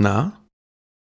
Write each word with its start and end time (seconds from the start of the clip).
Na? 0.00 0.44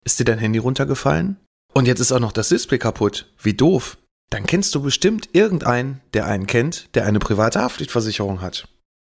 Ist 0.03 0.19
dir 0.19 0.25
dein 0.25 0.39
Handy 0.39 0.59
runtergefallen? 0.59 1.37
Und 1.73 1.87
jetzt 1.87 2.01
ist 2.01 2.11
auch 2.11 2.19
noch 2.19 2.33
das 2.33 2.49
Display 2.49 2.77
kaputt. 2.77 3.31
Wie 3.41 3.53
doof. 3.53 3.97
Dann 4.29 4.45
kennst 4.45 4.75
du 4.75 4.81
bestimmt 4.81 5.29
irgendeinen, 5.31 6.01
der 6.13 6.25
einen 6.25 6.47
kennt, 6.47 6.93
der 6.93 7.05
eine 7.05 7.19
private 7.19 7.61
Haftpflichtversicherung 7.61 8.41
hat. 8.41 8.67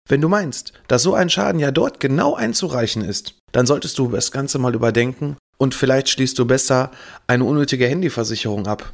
Wenn 0.08 0.20
du 0.20 0.28
meinst, 0.28 0.74
dass 0.86 1.02
so 1.02 1.14
ein 1.14 1.28
Schaden 1.28 1.58
ja 1.58 1.72
dort 1.72 1.98
genau 1.98 2.36
einzureichen 2.36 3.04
ist, 3.04 3.34
dann 3.50 3.66
solltest 3.66 3.98
du 3.98 4.06
das 4.06 4.30
Ganze 4.30 4.60
mal 4.60 4.76
überdenken 4.76 5.38
und 5.58 5.74
vielleicht 5.74 6.08
schließt 6.08 6.38
du 6.38 6.44
besser 6.44 6.92
eine 7.26 7.42
unnötige 7.42 7.88
Handyversicherung 7.88 8.68
ab. 8.68 8.92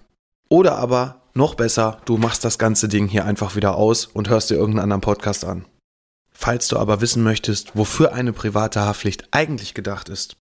Oder 0.49 0.77
aber, 0.77 1.21
noch 1.35 1.57
besser, 1.57 2.01
du 2.07 2.17
machst 2.17 2.43
das 2.43 2.59
ganze 2.59 2.89
Ding 2.89 3.07
hier 3.07 3.27
einfach 3.27 3.55
wieder 3.55 3.75
aus 3.75 4.07
und 4.07 4.31
hörst 4.31 4.49
dir 4.49 4.55
irgendeinen 4.55 4.85
anderen 4.85 5.03
Podcast 5.03 5.45
an. 5.45 5.67
Falls 6.33 6.69
du 6.69 6.79
aber 6.79 7.03
wissen 7.03 7.23
möchtest, 7.23 7.77
wofür 7.77 8.15
eine 8.15 8.33
private 8.33 8.81
Haftpflicht 8.81 9.29
eigentlich 9.31 9.75
gedacht 9.75 10.09
ist, 10.09 10.37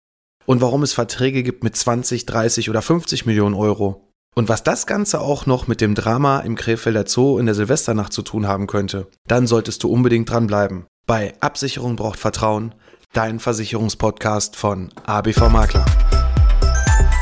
und 0.46 0.60
warum 0.60 0.82
es 0.82 0.92
Verträge 0.92 1.42
gibt 1.42 1.64
mit 1.64 1.76
20, 1.76 2.26
30 2.26 2.70
oder 2.70 2.82
50 2.82 3.26
Millionen 3.26 3.54
Euro. 3.54 4.08
Und 4.34 4.48
was 4.48 4.64
das 4.64 4.86
Ganze 4.86 5.20
auch 5.20 5.46
noch 5.46 5.68
mit 5.68 5.80
dem 5.80 5.94
Drama 5.94 6.40
im 6.40 6.56
Krefelder 6.56 7.06
Zoo 7.06 7.38
in 7.38 7.46
der 7.46 7.54
Silvesternacht 7.54 8.12
zu 8.12 8.22
tun 8.22 8.48
haben 8.48 8.66
könnte, 8.66 9.06
dann 9.28 9.46
solltest 9.46 9.82
du 9.84 9.88
unbedingt 9.88 10.28
dranbleiben. 10.28 10.86
Bei 11.06 11.34
Absicherung 11.40 11.96
braucht 11.96 12.18
Vertrauen, 12.18 12.74
dein 13.12 13.38
Versicherungspodcast 13.38 14.56
von 14.56 14.90
ABV 15.06 15.50
Makler. 15.50 15.84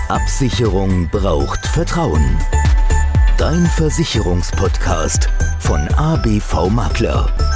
Absicherung 0.09 1.09
braucht 1.11 1.67
Vertrauen. 1.67 2.39
Dein 3.39 3.67
Versicherungspodcast 3.67 5.29
von 5.59 5.89
ABV 5.97 6.69
Makler. 6.71 7.52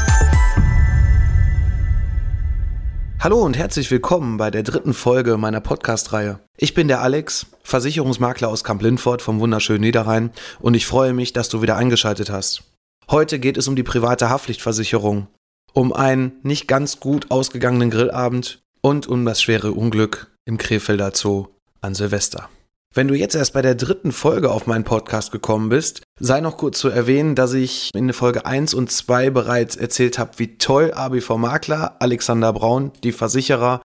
Hallo 3.19 3.42
und 3.42 3.56
herzlich 3.56 3.91
willkommen 3.91 4.36
bei 4.36 4.50
der 4.50 4.62
dritten 4.62 4.92
Folge 4.92 5.39
meiner 5.39 5.61
Podcast-Reihe. 5.61 6.39
Ich 6.59 6.75
bin 6.75 6.86
der 6.86 7.00
Alex, 7.00 7.47
Versicherungsmakler 7.62 8.47
aus 8.48 8.62
Kamp-Lindfort 8.62 9.23
vom 9.23 9.41
wunderschönen 9.41 9.81
Niederrhein 9.81 10.31
und 10.61 10.75
ich 10.75 10.86
freue 10.86 11.14
mich, 11.14 11.33
dass 11.33 11.48
du 11.48 11.62
wieder 11.62 11.77
eingeschaltet 11.77 12.31
hast. 12.31 12.64
Heute 13.11 13.39
geht 13.39 13.56
es 13.56 13.69
um 13.69 13.75
die 13.75 13.83
private 13.83 14.28
Haftpflichtversicherung, 14.28 15.28
um 15.73 15.95
einen 15.95 16.33
nicht 16.42 16.69
ganz 16.69 17.00
gut 17.00 17.31
ausgegangenen 17.31 17.91
Grillabend 17.91 18.61
und 18.83 19.06
um 19.06 19.25
das 19.25 19.41
schwere 19.41 19.73
Unglück 19.73 20.30
im 20.45 20.58
Krefelder 20.58 21.12
Zoo 21.14 21.47
an 21.80 21.95
Silvester. 21.95 22.51
Wenn 22.97 23.08
du 23.08 23.14
jetzt 23.14 23.34
erst 23.34 23.52
bei 23.52 23.61
der 23.61 23.75
dritten 23.75 24.11
Folge 24.11 24.50
auf 24.50 24.66
meinen 24.66 24.84
Podcast 24.84 25.30
gekommen 25.30 25.69
bist, 25.69 26.02
sei 26.19 26.41
noch 26.41 26.56
kurz 26.56 26.78
zu 26.78 26.89
erwähnen, 26.89 27.34
dass 27.34 27.52
ich 27.52 27.91
in 27.94 28.11
Folge 28.14 28.46
1 28.46 28.73
und 28.73 28.90
2 28.90 29.29
bereits 29.29 29.77
erzählt 29.77 30.18
habe, 30.18 30.39
wie 30.39 30.57
toll 30.57 30.95
ABV 30.95 31.36
Makler, 31.36 31.96
Alexander 32.01 32.55
Braun, 32.55 32.92
die 33.05 33.12
Versicherer 33.12 33.83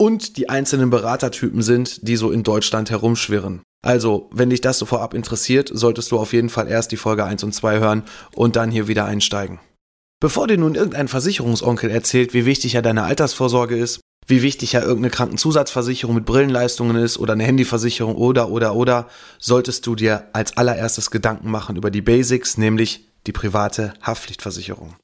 und 0.00 0.36
die 0.36 0.50
einzelnen 0.50 0.88
Beratertypen 0.88 1.62
sind, 1.62 2.06
die 2.06 2.14
so 2.14 2.30
in 2.30 2.44
Deutschland 2.44 2.90
herumschwirren. 2.90 3.62
Also, 3.84 4.30
wenn 4.32 4.50
dich 4.50 4.60
das 4.60 4.78
so 4.78 4.86
vorab 4.86 5.14
interessiert, 5.14 5.68
solltest 5.74 6.12
du 6.12 6.20
auf 6.20 6.32
jeden 6.32 6.48
Fall 6.48 6.68
erst 6.68 6.92
die 6.92 6.96
Folge 6.96 7.24
1 7.24 7.42
und 7.42 7.56
2 7.56 7.80
hören 7.80 8.04
und 8.36 8.54
dann 8.54 8.70
hier 8.70 8.86
wieder 8.86 9.04
einsteigen. 9.04 9.58
Bevor 10.20 10.46
dir 10.46 10.58
nun 10.58 10.76
irgendein 10.76 11.08
Versicherungsonkel 11.08 11.90
erzählt, 11.90 12.34
wie 12.34 12.46
wichtig 12.46 12.74
ja 12.74 12.82
deine 12.82 13.02
Altersvorsorge 13.02 13.76
ist, 13.76 13.98
wie 14.26 14.42
wichtig 14.42 14.72
ja 14.72 14.80
irgendeine 14.80 15.10
Krankenzusatzversicherung 15.10 16.14
mit 16.14 16.24
Brillenleistungen 16.24 16.96
ist 16.96 17.18
oder 17.18 17.34
eine 17.34 17.44
Handyversicherung 17.44 18.16
oder 18.16 18.50
oder 18.50 18.74
oder, 18.74 19.08
solltest 19.38 19.86
du 19.86 19.94
dir 19.94 20.28
als 20.32 20.56
allererstes 20.56 21.10
Gedanken 21.10 21.50
machen 21.50 21.76
über 21.76 21.90
die 21.90 22.02
Basics, 22.02 22.56
nämlich 22.56 23.08
die 23.26 23.32
private 23.32 23.94
Haftpflichtversicherung. 24.02 24.96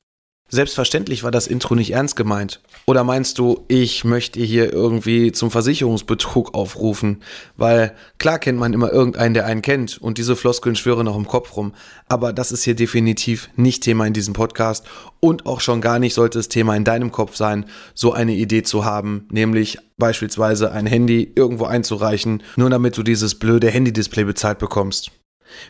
Selbstverständlich 0.53 1.22
war 1.22 1.31
das 1.31 1.47
Intro 1.47 1.77
nicht 1.77 1.93
ernst 1.93 2.16
gemeint. 2.16 2.61
Oder 2.84 3.05
meinst 3.05 3.38
du, 3.38 3.65
ich 3.69 4.05
möchte 4.05 4.41
hier 4.41 4.72
irgendwie 4.72 5.31
zum 5.31 5.53
Versicherungsbetrug 5.53 6.55
aufrufen? 6.55 7.22
Weil 7.56 7.94
klar 8.19 8.41
kennt 8.41 8.59
man 8.59 8.72
immer 8.72 8.93
irgendeinen, 8.93 9.34
der 9.34 9.47
einen 9.47 9.62
kennt 9.62 9.99
und 9.99 10.19
diese 10.19 10.34
Floskeln 10.34 10.75
schwören 10.75 11.05
noch 11.05 11.16
im 11.16 11.28
Kopf 11.28 11.56
rum. 11.56 11.72
Aber 12.09 12.33
das 12.33 12.50
ist 12.50 12.65
hier 12.65 12.75
definitiv 12.75 13.49
nicht 13.55 13.84
Thema 13.84 14.06
in 14.09 14.12
diesem 14.12 14.34
Podcast 14.34 14.87
und 15.21 15.47
auch 15.47 15.60
schon 15.60 15.81
gar 15.81 16.00
nicht 16.00 16.15
sollte 16.15 16.41
es 16.41 16.49
Thema 16.49 16.75
in 16.75 16.83
deinem 16.83 17.12
Kopf 17.12 17.37
sein, 17.37 17.66
so 17.94 18.12
eine 18.12 18.34
Idee 18.34 18.65
zu 18.65 18.84
haben, 18.84 19.28
nämlich 19.31 19.78
beispielsweise 19.99 20.72
ein 20.72 20.87
Handy 20.87 21.31
irgendwo 21.37 21.66
einzureichen, 21.66 22.43
nur 22.56 22.71
damit 22.71 22.97
du 22.99 23.05
dieses 23.05 23.37
blöde 23.37 23.71
Handy-Display 23.71 24.25
bezahlt 24.25 24.59
bekommst. 24.59 25.12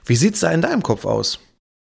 Wie 0.07 0.17
sieht's 0.17 0.41
da 0.41 0.51
in 0.51 0.63
deinem 0.63 0.83
Kopf 0.83 1.05
aus? 1.05 1.39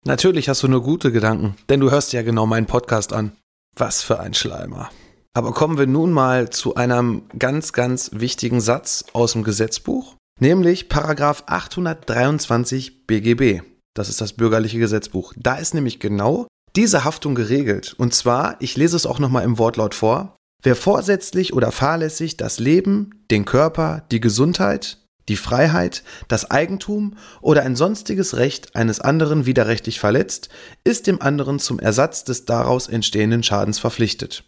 Natürlich 0.05 0.47
hast 0.47 0.63
du 0.63 0.67
nur 0.67 0.81
gute 0.81 1.11
Gedanken, 1.11 1.55
denn 1.67 1.79
du 1.79 1.91
hörst 1.91 2.13
ja 2.13 2.21
genau 2.21 2.45
meinen 2.45 2.67
Podcast 2.67 3.13
an. 3.13 3.33
Was 3.77 4.01
für 4.01 4.19
ein 4.19 4.33
Schleimer. 4.33 4.89
Aber 5.33 5.53
kommen 5.53 5.77
wir 5.77 5.87
nun 5.87 6.11
mal 6.11 6.49
zu 6.49 6.75
einem 6.75 7.23
ganz, 7.37 7.73
ganz 7.73 8.11
wichtigen 8.13 8.61
Satz 8.61 9.05
aus 9.13 9.33
dem 9.33 9.43
Gesetzbuch, 9.43 10.15
nämlich 10.39 10.89
Paragraph 10.89 11.43
823 11.47 13.05
BGB. 13.07 13.61
Das 13.93 14.09
ist 14.09 14.21
das 14.21 14.33
bürgerliche 14.33 14.79
Gesetzbuch. 14.79 15.33
Da 15.37 15.55
ist 15.55 15.73
nämlich 15.73 15.99
genau 15.99 16.47
diese 16.75 17.03
Haftung 17.03 17.35
geregelt. 17.35 17.93
Und 17.97 18.13
zwar, 18.13 18.55
ich 18.59 18.77
lese 18.77 18.95
es 18.95 19.05
auch 19.05 19.19
nochmal 19.19 19.43
im 19.43 19.57
Wortlaut 19.57 19.95
vor, 19.95 20.35
wer 20.63 20.75
vorsätzlich 20.75 21.53
oder 21.53 21.71
fahrlässig 21.71 22.37
das 22.37 22.59
Leben, 22.59 23.25
den 23.31 23.45
Körper, 23.45 24.05
die 24.11 24.21
Gesundheit, 24.21 24.98
die 25.29 25.38
Freiheit, 25.38 26.03
das 26.28 26.51
Eigentum 26.51 27.16
oder 27.40 27.63
ein 27.63 27.75
sonstiges 27.75 28.35
Recht 28.35 28.75
eines 28.75 29.00
anderen 29.00 29.45
widerrechtlich 29.45 30.00
verletzt, 30.00 30.50
ist 30.84 31.07
dem 31.07 31.22
anderen 31.22 31.59
zum 31.59 31.79
Ersatz 31.79 32.23
des 32.23 32.45
daraus 32.45 32.88
entstehenden 32.88 33.44
Schadens 33.44 33.79
verpflichtet. 33.79 34.44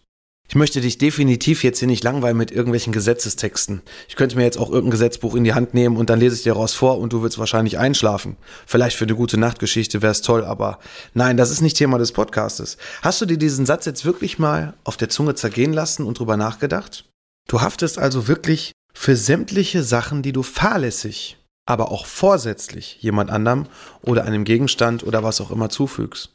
Ich 0.52 0.56
möchte 0.56 0.81
dich 0.81 0.97
definitiv 0.97 1.64
jetzt 1.64 1.80
hier 1.80 1.88
nicht 1.88 2.03
langweilen 2.03 2.36
mit 2.36 2.52
irgendwelchen 2.52 2.92
Gesetzestexten. 2.92 3.81
Ich 4.09 4.18
könnte 4.18 4.36
mir 4.36 4.44
jetzt 4.44 4.58
auch 4.58 4.69
irgendein 4.69 4.92
Gesetzbuch 4.92 5.36
in 5.36 5.46
die 5.46 5.53
Hand 5.53 5.74
nehmen 5.74 5.96
und 5.96 6.09
dann 6.09 6.19
lese 6.19 6.36
ich 6.36 6.44
dir 6.44 6.52
raus 6.52 6.74
vor 6.74 6.98
und 6.98 7.13
du 7.13 7.24
willst 7.24 7.40
wahrscheinlich 7.40 7.80
einschlafen. 7.80 8.36
Vielleicht 8.66 8.98
für 8.98 9.06
eine 9.06 9.16
gute 9.16 9.40
Nachtgeschichte 9.40 10.02
wäre 10.02 10.12
es 10.12 10.22
toll, 10.22 10.44
aber 10.44 10.80
nein, 11.13 11.38
das 11.38 11.52
ist 11.52 11.62
nicht 11.62 11.78
Thema 11.78 11.98
des 12.00 12.12
Podcastes. 12.12 12.75
Hast 13.02 13.22
du 13.22 13.25
dir 13.25 13.38
diesen 13.38 13.66
Satz 13.66 13.86
jetzt 13.86 14.03
wirklich 14.03 14.40
mal 14.40 14.74
auf 14.84 14.98
der 14.98 15.08
Zunge 15.08 15.36
zergehen 15.36 15.72
lassen 15.72 16.06
und 16.06 16.19
drüber 16.19 16.36
nachgedacht? 16.36 17.06
Du 17.48 17.62
haftest 17.62 17.98
also 17.98 18.28
wirklich 18.28 18.74
für 18.94 19.16
sämtliche 19.16 19.84
Sachen, 19.84 20.22
die 20.22 20.34
du 20.34 20.44
fahrlässig, 20.44 21.38
aber 21.66 21.91
auch 21.91 22.06
vorsätzlich 22.06 23.02
jemand 23.02 23.29
anderem 23.29 23.68
oder 24.02 24.25
einem 24.25 24.44
Gegenstand 24.44 25.03
oder 25.03 25.24
was 25.24 25.41
auch 25.41 25.52
immer 25.52 25.69
zufügst. 25.69 26.34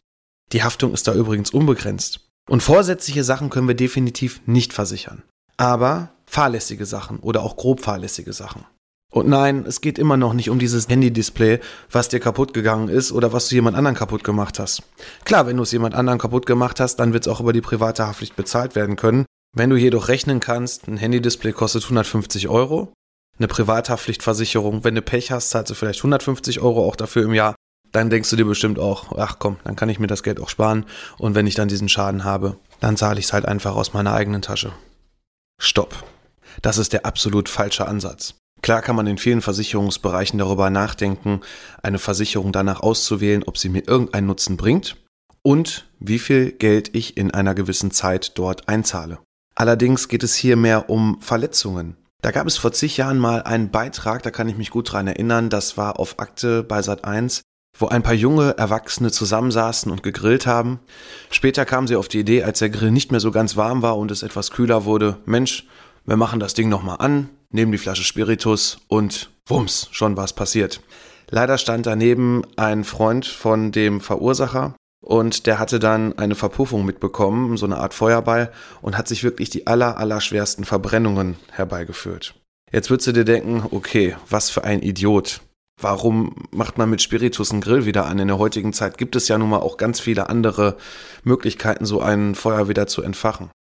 Die 0.53 0.63
Haftung 0.63 0.95
ist 0.95 1.09
da 1.09 1.15
übrigens 1.15 1.51
unbegrenzt. 1.51 2.21
Und 2.49 2.63
vorsätzliche 2.63 3.25
Sachen 3.25 3.51
können 3.51 3.69
wir 3.69 3.75
definitiv 3.75 4.41
nicht 4.47 4.73
versichern. 4.73 5.23
Aber 5.57 6.11
fahrlässige 6.27 6.87
Sachen 6.87 7.19
oder 7.19 7.43
auch 7.43 7.57
grob 7.57 7.81
fahrlässige 7.81 8.33
Sachen. 8.33 8.65
Und 9.13 9.29
nein, 9.29 9.65
es 9.67 9.81
geht 9.81 9.99
immer 9.99 10.17
noch 10.17 10.33
nicht 10.33 10.51
um 10.51 10.59
dieses 10.59 10.89
Handy-Display, 10.89 11.61
was 11.91 12.09
dir 12.09 12.21
kaputt 12.21 12.53
gegangen 12.53 12.89
ist 12.89 13.13
oder 13.13 13.33
was 13.33 13.49
du 13.49 13.55
jemand 13.55 13.77
anderen 13.77 13.97
kaputt 13.97 14.25
gemacht 14.25 14.59
hast. 14.59 14.83
Klar, 15.25 15.47
wenn 15.47 15.57
du 15.57 15.63
es 15.63 15.73
jemand 15.73 15.95
anderen 15.95 16.19
kaputt 16.19 16.45
gemacht 16.45 16.81
hast, 16.81 16.97
dann 16.97 17.13
wird 17.13 17.27
es 17.27 17.33
auch 17.33 17.41
über 17.41 17.53
die 17.53 17.61
private 17.61 18.07
Haftpflicht 18.07 18.37
bezahlt 18.37 18.75
werden 18.75 18.97
können. 18.97 19.25
Wenn 19.59 19.71
du 19.71 19.77
jedoch 19.77 20.09
rechnen 20.09 20.39
kannst, 20.39 20.87
ein 20.87 20.99
Handy-Display 20.99 21.53
kostet 21.53 21.85
150 21.85 22.49
Euro, 22.49 22.93
eine 23.39 23.49
Privathaftpflichtversicherung, 23.49 24.85
wenn 24.85 24.95
du 24.95 25.01
Pech 25.01 25.31
hast, 25.31 25.49
zahlst 25.49 25.71
du 25.71 25.75
vielleicht 25.75 26.01
150 26.01 26.61
Euro 26.61 26.87
auch 26.87 26.95
dafür 26.95 27.23
im 27.23 27.33
Jahr, 27.33 27.55
dann 27.91 28.11
denkst 28.11 28.29
du 28.29 28.37
dir 28.37 28.45
bestimmt 28.45 28.79
auch, 28.79 29.17
ach 29.17 29.39
komm, 29.39 29.57
dann 29.65 29.75
kann 29.75 29.89
ich 29.89 29.99
mir 29.99 30.09
das 30.09 30.23
Geld 30.23 30.41
auch 30.41 30.51
sparen 30.51 30.85
und 31.17 31.35
wenn 31.35 31.47
ich 31.47 31.55
dann 31.55 31.69
diesen 31.69 31.89
Schaden 31.89 32.23
habe, 32.23 32.59
dann 32.81 32.99
zahle 32.99 33.19
ich 33.19 33.25
es 33.25 33.33
halt 33.33 33.47
einfach 33.47 33.77
aus 33.77 33.95
meiner 33.95 34.13
eigenen 34.13 34.43
Tasche. 34.43 34.73
Stopp. 35.59 36.05
Das 36.61 36.77
ist 36.77 36.93
der 36.93 37.07
absolut 37.07 37.49
falsche 37.49 37.89
Ansatz. 37.89 38.35
Klar 38.61 38.83
kann 38.83 38.97
man 38.97 39.07
in 39.07 39.17
vielen 39.17 39.41
Versicherungsbereichen 39.41 40.39
darüber 40.39 40.69
nachdenken, 40.69 41.41
eine 41.83 41.99
Versicherung 41.99 42.53
danach 42.53 42.81
auszuwählen, 42.81 43.43
ob 43.45 43.57
sie 43.57 43.71
mir 43.71 43.89
irgendeinen 43.89 44.27
Nutzen 44.27 44.59
bringt 44.59 44.99
und 45.43 45.87
wie 45.99 46.19
viel 46.19 46.53
Geld 46.53 46.95
ich 46.95 47.17
in 47.17 47.31
einer 47.31 47.55
gewissen 47.55 47.91
Zeit 47.91 48.37
dort 48.37 48.69
einzahle. 48.69 49.19
Allerdings 49.57 50.09
geht 50.09 50.23
es 50.23 50.35
hier 50.35 50.55
mehr 50.55 50.91
um 50.91 51.19
Verletzungen. 51.21 51.97
Da 52.23 52.31
gab 52.31 52.47
es 52.47 52.59
vor 52.59 52.73
zig 52.73 52.99
Jahren 52.99 53.19
mal 53.19 53.43
einen 53.43 53.71
Beitrag, 53.71 54.23
da 54.23 54.31
kann 54.31 54.49
ich 54.49 54.57
mich 54.57 54.71
gut 54.71 54.93
dran 54.93 55.07
erinnern, 55.07 55.49
das 55.49 55.77
war 55.77 55.99
auf 55.99 56.19
Akte 56.19 56.63
bei 56.63 56.83
Sat 56.83 57.05
1, 57.05 57.41
wo 57.79 57.87
ein 57.87 58.03
paar 58.03 58.15
junge 58.15 58.57
Erwachsene 58.59 59.11
zusammensaßen 59.11 59.91
und 59.91 60.03
gegrillt 60.03 60.47
haben. 60.47 60.81
Später 61.31 61.65
kamen 61.65 61.87
sie 61.87 61.97
auf 61.97 62.09
die 62.09 62.21
Idee, 62.21 62.43
als 62.43 62.59
der 62.59 62.71
Grill 62.71 62.91
nicht 62.91 63.11
mehr 63.13 63.21
so 63.21 63.31
ganz 63.31 63.57
warm 63.57 63.81
war 63.81 63.97
und 63.97 64.11
es 64.11 64.23
etwas 64.23 64.51
kühler 64.51 64.85
wurde, 64.85 65.19
Mensch, 65.25 65.67
wir 66.05 66.17
machen 66.17 66.39
das 66.39 66.55
Ding 66.55 66.69
nochmal 66.69 66.97
an, 66.99 67.31
nehmen 67.51 67.73
die 67.73 67.79
Flasche 67.79 68.05
Spiritus 68.05 68.79
und 68.89 69.31
wumms, 69.47 69.89
schon 69.91 70.17
war 70.17 70.25
es 70.25 70.33
passiert. 70.35 70.83
Leider 71.31 71.59
stand 71.59 71.87
daneben 71.87 72.43
ein 72.57 72.85
Freund 72.85 73.27
von 73.27 73.73
dem 73.73 74.01
Verursacher 74.01 74.75
und 75.07 75.47
der 75.47 75.61
hatte 75.61 75.79
dann 75.79 76.19
eine 76.19 76.35
Verpuffung 76.35 76.85
mitbekommen, 76.85 77.57
so 77.57 77.65
eine 77.65 77.77
Art 77.77 77.95
Feuerball 77.95 78.51
und 78.83 78.99
hat 78.99 79.07
sich 79.07 79.23
wirklich 79.23 79.51
die 79.51 79.69
aller, 79.69 79.99
aller 79.99 80.21
schwersten 80.21 80.65
Verbrennungen 80.65 81.37
herbeigeführt. 81.53 82.35
Jetzt 82.73 82.91
würdest 82.91 83.07
du 83.07 83.13
dir 83.13 83.25
denken, 83.25 83.65
okay, 83.71 84.17
was 84.29 84.51
für 84.51 84.65
ein 84.65 84.83
Idiot. 84.83 85.43
Warum 85.81 86.49
macht 86.51 86.77
man 86.77 86.91
mit 86.91 87.03
Spiritus 87.03 87.53
einen 87.53 87.61
Grill 87.61 87.87
wieder 87.87 88.07
an? 88.07 88.19
In 88.19 88.27
der 88.27 88.39
heutigen 88.39 88.73
Zeit 88.73 88.99
gibt 88.99 89.15
es 89.15 89.29
ja 89.29 89.39
nun 89.39 89.51
mal 89.51 89.61
auch 89.61 89.77
ganz 89.77 90.01
viele 90.01 90.29
andere 90.29 90.77
Möglichkeiten, 91.23 91.87
so 91.87 92.01
ein 92.01 92.35
Feuer 92.35 92.69
wieder 92.69 92.89
zu 92.89 93.03
entfachen. 93.03 93.51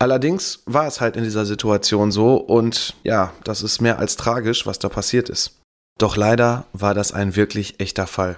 Allerdings 0.00 0.64
war 0.66 0.88
es 0.88 1.00
halt 1.00 1.16
in 1.16 1.22
dieser 1.22 1.46
Situation 1.46 2.10
so 2.10 2.34
und 2.38 2.96
ja, 3.04 3.32
das 3.44 3.62
ist 3.62 3.80
mehr 3.80 4.00
als 4.00 4.16
tragisch, 4.16 4.66
was 4.66 4.80
da 4.80 4.88
passiert 4.88 5.28
ist. 5.28 5.60
Doch 5.98 6.16
leider 6.16 6.64
war 6.72 6.94
das 6.94 7.12
ein 7.12 7.36
wirklich 7.36 7.78
echter 7.78 8.08
Fall. 8.08 8.36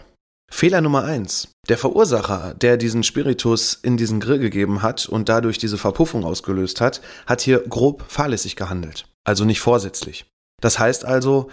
Fehler 0.51 0.81
Nummer 0.81 1.05
eins: 1.05 1.49
Der 1.69 1.79
Verursacher, 1.79 2.55
der 2.55 2.77
diesen 2.77 3.03
Spiritus 3.03 3.75
in 3.75 3.97
diesen 3.97 4.21
Grill 4.21 4.39
gegeben 4.39 4.83
hat 4.83 5.07
und 5.07 5.29
dadurch 5.29 5.59
diese 5.59 5.79
Verpuffung 5.79 6.25
ausgelöst 6.25 6.81
hat, 6.81 7.01
hat 7.27 7.41
hier 7.41 7.61
grob 7.61 8.05
fahrlässig 8.09 8.57
gehandelt. 8.57 9.07
Also 9.25 9.45
nicht 9.45 9.61
vorsätzlich. 9.61 10.27
Das 10.61 10.79
heißt 10.79 11.05
also, 11.05 11.51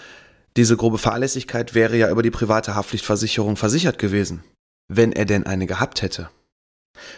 diese 0.58 0.78
grobe 0.78 0.98
Fahrlässigkeit 0.98 1.74
wäre 1.74 1.98
ja 1.98 2.10
über 2.10 2.24
die 2.24 2.32
private 2.32 2.76
Haftpflichtversicherung 2.76 3.56
versichert 3.56 3.98
gewesen. 3.98 4.44
Wenn 4.88 5.14
er 5.14 5.26
denn 5.26 5.46
eine 5.46 5.66
gehabt 5.66 6.02
hätte. 6.02 6.30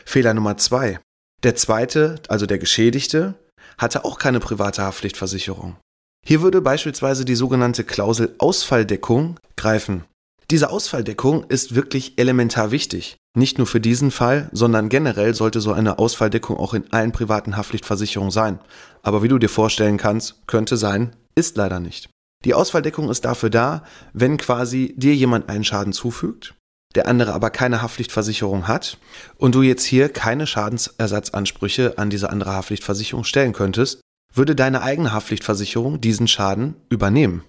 Fehler 0.06 0.34
Nummer 0.34 0.58
zwei: 0.58 1.00
Der 1.44 1.56
zweite, 1.56 2.22
also 2.30 2.46
der 2.46 2.60
Geschädigte, 2.60 3.36
hatte 3.78 4.06
auch 4.06 4.20
keine 4.20 4.40
private 4.40 4.84
Haftpflichtversicherung. 4.84 5.78
Hier 6.26 6.42
würde 6.42 6.62
beispielsweise 6.62 7.26
die 7.26 7.36
sogenannte 7.36 7.84
Klausel 7.84 8.36
Ausfalldeckung 8.38 9.40
greifen. 9.58 10.06
Diese 10.54 10.70
Ausfalldeckung 10.70 11.46
ist 11.46 11.74
wirklich 11.74 12.20
elementar 12.20 12.70
wichtig. 12.70 13.18
Nicht 13.36 13.58
nur 13.58 13.66
für 13.66 13.82
diesen 13.82 14.12
Fall, 14.12 14.50
sondern 14.52 14.88
generell 14.88 15.34
sollte 15.34 15.62
so 15.62 15.74
eine 15.74 15.98
Ausfalldeckung 15.98 16.58
auch 16.58 16.76
in 16.76 16.94
allen 16.94 17.12
privaten 17.12 17.58
Haftpflichtversicherungen 17.58 18.30
sein. 18.30 18.60
Aber 19.02 19.24
wie 19.24 19.30
du 19.30 19.40
dir 19.40 19.50
vorstellen 19.50 19.98
kannst, 19.98 20.46
könnte 20.46 20.78
sein, 20.78 21.16
ist 21.34 21.58
leider 21.58 21.80
nicht. 21.80 22.12
Die 22.46 22.54
Ausfalldeckung 22.54 23.10
ist 23.10 23.26
dafür 23.26 23.50
da, 23.50 23.84
wenn 24.14 24.38
quasi 24.38 24.94
dir 24.96 25.16
jemand 25.16 25.50
einen 25.50 25.64
Schaden 25.64 25.92
zufügt, 25.92 26.54
der 26.94 27.08
andere 27.08 27.34
aber 27.34 27.50
keine 27.50 27.82
Haftpflichtversicherung 27.82 28.68
hat 28.68 29.00
und 29.38 29.56
du 29.56 29.64
jetzt 29.64 29.86
hier 29.86 30.08
keine 30.10 30.46
Schadensersatzansprüche 30.46 31.98
an 31.98 32.12
diese 32.12 32.30
andere 32.30 32.54
Haftpflichtversicherung 32.54 33.24
stellen 33.24 33.54
könntest, 33.54 34.02
würde 34.32 34.56
deine 34.56 34.84
eigene 34.84 35.14
Haftpflichtversicherung 35.14 36.00
diesen 36.00 36.28
Schaden 36.28 36.76
übernehmen. 36.90 37.44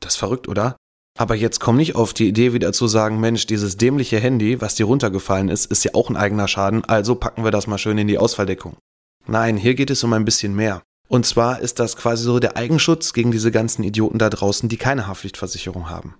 Das 0.00 0.14
ist 0.14 0.18
verrückt, 0.18 0.48
oder? 0.48 0.74
Aber 1.20 1.34
jetzt 1.34 1.60
komm 1.60 1.76
nicht 1.76 1.96
auf 1.96 2.14
die 2.14 2.26
Idee 2.26 2.54
wieder 2.54 2.72
zu 2.72 2.88
sagen, 2.88 3.20
Mensch, 3.20 3.44
dieses 3.44 3.76
dämliche 3.76 4.18
Handy, 4.18 4.62
was 4.62 4.76
dir 4.76 4.86
runtergefallen 4.86 5.50
ist, 5.50 5.66
ist 5.66 5.84
ja 5.84 5.90
auch 5.92 6.08
ein 6.08 6.16
eigener 6.16 6.48
Schaden, 6.48 6.82
also 6.86 7.14
packen 7.14 7.44
wir 7.44 7.50
das 7.50 7.66
mal 7.66 7.76
schön 7.76 7.98
in 7.98 8.06
die 8.06 8.16
Ausfalldeckung. 8.16 8.78
Nein, 9.26 9.58
hier 9.58 9.74
geht 9.74 9.90
es 9.90 10.02
um 10.02 10.14
ein 10.14 10.24
bisschen 10.24 10.56
mehr. 10.56 10.80
Und 11.08 11.26
zwar 11.26 11.60
ist 11.60 11.78
das 11.78 11.98
quasi 11.98 12.24
so 12.24 12.38
der 12.38 12.56
Eigenschutz 12.56 13.12
gegen 13.12 13.32
diese 13.32 13.50
ganzen 13.50 13.82
Idioten 13.82 14.16
da 14.16 14.30
draußen, 14.30 14.70
die 14.70 14.78
keine 14.78 15.08
Haftpflichtversicherung 15.08 15.90
haben. 15.90 16.14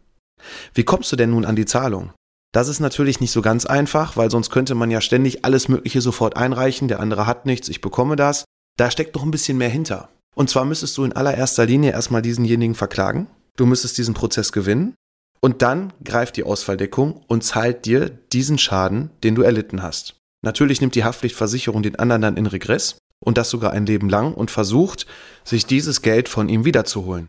Wie 0.75 0.85
kommst 0.85 1.11
du 1.11 1.17
denn 1.17 1.31
nun 1.31 1.47
an 1.47 1.57
die 1.57 1.65
Zahlung? 1.65 2.13
Das 2.53 2.69
ist 2.69 2.81
natürlich 2.81 3.21
nicht 3.21 3.33
so 3.33 3.41
ganz 3.41 3.65
einfach, 3.65 4.19
weil 4.19 4.31
sonst 4.31 4.51
könnte 4.51 4.75
man 4.75 4.91
ja 4.91 5.01
ständig 5.01 5.47
alles 5.47 5.69
Mögliche 5.69 6.03
sofort 6.03 6.37
einreichen, 6.37 6.89
der 6.89 7.01
andere 7.01 7.27
hat 7.27 7.47
nichts, 7.47 7.71
ich 7.71 7.81
bekomme 7.81 8.17
das. 8.17 8.45
Da 8.77 8.91
steckt 8.91 9.15
noch 9.15 9.23
ein 9.23 9.31
bisschen 9.31 9.57
mehr 9.57 9.71
hinter. 9.71 10.11
Und 10.35 10.51
zwar 10.51 10.67
müsstest 10.67 10.99
du 10.99 11.05
in 11.05 11.15
allererster 11.15 11.65
Linie 11.65 11.93
erstmal 11.93 12.21
diesenjenigen 12.21 12.75
verklagen. 12.75 13.29
Du 13.57 13.67
müsstest 13.67 13.99
diesen 13.99 14.15
Prozess 14.15 14.53
gewinnen. 14.53 14.95
Und 15.41 15.63
dann 15.63 15.93
greift 16.05 16.37
die 16.37 16.45
Ausfalldeckung 16.45 17.25
und 17.27 17.43
zahlt 17.43 17.87
dir 17.87 18.11
diesen 18.11 18.59
Schaden, 18.59 19.11
den 19.25 19.35
du 19.35 19.43
erlitten 19.43 19.83
hast. 19.83 20.17
Natürlich 20.43 20.81
nimmt 20.81 20.95
die 20.95 21.05
Haftpflichtversicherung 21.05 21.83
den 21.83 21.97
anderen 21.97 22.23
dann 22.23 22.37
in 22.37 22.47
Regress 22.47 22.99
und 23.25 23.39
das 23.39 23.51
sogar 23.51 23.73
ein 23.73 23.87
Leben 23.87 24.09
lang 24.09 24.35
und 24.35 24.51
versucht, 24.51 25.07
sich 25.45 25.67
dieses 25.67 26.03
Geld 26.03 26.29
von 26.29 26.49
ihm 26.49 26.65
wiederzuholen. 26.65 27.29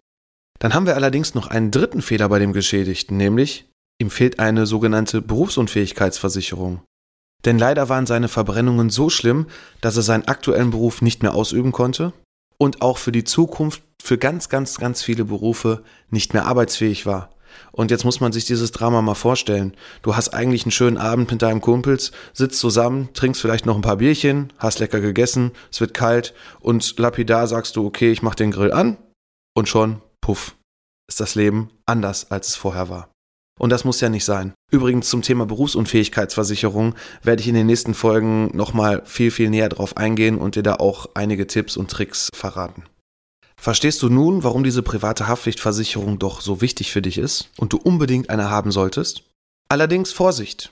Dann 0.60 0.74
haben 0.74 0.86
wir 0.86 0.96
allerdings 0.96 1.36
noch 1.36 1.48
einen 1.48 1.72
dritten 1.72 2.02
Fehler 2.02 2.30
bei 2.30 2.40
dem 2.40 2.54
Geschädigten, 2.54 3.18
nämlich 3.18 3.70
ihm 4.00 4.10
fehlt 4.10 4.40
eine 4.40 4.66
sogenannte 4.66 5.22
Berufsunfähigkeitsversicherung. 5.22 6.82
Denn 7.46 7.58
leider 7.58 7.90
waren 7.90 8.06
seine 8.06 8.28
Verbrennungen 8.28 8.90
so 8.90 9.10
schlimm, 9.10 9.48
dass 9.80 9.98
er 9.98 10.04
seinen 10.04 10.28
aktuellen 10.28 10.70
Beruf 10.70 11.02
nicht 11.02 11.24
mehr 11.24 11.34
ausüben 11.34 11.72
konnte 11.72 12.14
und 12.62 12.84
auch 12.84 13.00
für 13.00 13.12
die 13.12 13.24
Zukunft 13.24 13.82
für 14.04 14.20
ganz, 14.20 14.48
ganz, 14.48 14.78
ganz 14.78 15.02
viele 15.02 15.26
Berufe 15.26 15.84
nicht 16.12 16.36
mehr 16.36 16.46
arbeitsfähig 16.46 17.08
war. 17.08 17.32
Und 17.72 17.90
jetzt 17.90 18.06
muss 18.06 18.20
man 18.20 18.32
sich 18.32 18.46
dieses 18.46 18.72
Drama 18.72 19.02
mal 19.02 19.16
vorstellen. 19.16 19.74
Du 20.04 20.16
hast 20.16 20.36
eigentlich 20.36 20.64
einen 20.64 20.72
schönen 20.72 21.00
Abend 21.00 21.32
mit 21.32 21.42
deinem 21.42 21.60
Kumpels, 21.60 22.12
sitzt 22.34 22.60
zusammen, 22.60 23.10
trinkst 23.16 23.42
vielleicht 23.42 23.66
noch 23.66 23.76
ein 23.76 23.82
paar 23.82 23.98
Bierchen, 23.98 24.54
hast 24.60 24.78
lecker 24.78 25.02
gegessen, 25.02 25.54
es 25.72 25.82
wird 25.82 25.96
kalt 25.96 26.36
und 26.60 27.00
lapidar 27.00 27.48
sagst 27.48 27.78
du, 27.78 27.88
okay, 27.88 28.12
ich 28.12 28.22
mach 28.22 28.36
den 28.36 28.52
Grill 28.52 28.72
an 28.72 28.98
und 29.56 29.68
schon, 29.68 30.00
puff, 30.22 30.56
ist 31.10 31.20
das 31.20 31.34
Leben 31.34 31.72
anders, 31.88 32.30
als 32.30 32.50
es 32.50 32.56
vorher 32.56 32.90
war. 32.90 33.10
Und 33.62 33.70
das 33.70 33.86
muss 33.86 34.02
ja 34.02 34.10
nicht 34.10 34.26
sein. 34.26 34.56
Übrigens 34.72 35.08
zum 35.08 35.22
Thema 35.22 35.46
Berufsunfähigkeitsversicherung 35.46 36.96
werde 37.22 37.44
ich 37.44 37.48
in 37.48 37.54
den 37.54 37.68
nächsten 37.68 37.94
Folgen 37.94 38.50
nochmal 38.58 39.04
viel, 39.06 39.30
viel 39.30 39.52
näher 39.52 39.70
drauf 39.70 39.98
eingehen 39.98 40.40
und 40.40 40.56
dir 40.56 40.64
da 40.64 40.78
auch 40.78 41.06
einige 41.14 41.46
Tipps 41.46 41.78
und 41.78 41.92
Tricks 41.92 42.30
verraten. 42.34 42.86
Verstehst 43.58 44.02
du 44.02 44.10
nun, 44.10 44.44
warum 44.44 44.64
diese 44.64 44.82
private 44.82 45.28
Haftpflichtversicherung 45.28 46.18
doch 46.18 46.42
so 46.42 46.60
wichtig 46.60 46.92
für 46.92 47.04
dich 47.04 47.20
ist 47.20 47.52
und 47.60 47.72
du 47.72 47.78
unbedingt 47.78 48.32
eine 48.32 48.50
haben 48.50 48.72
solltest? 48.72 49.26
Allerdings 49.70 50.12
Vorsicht. 50.12 50.72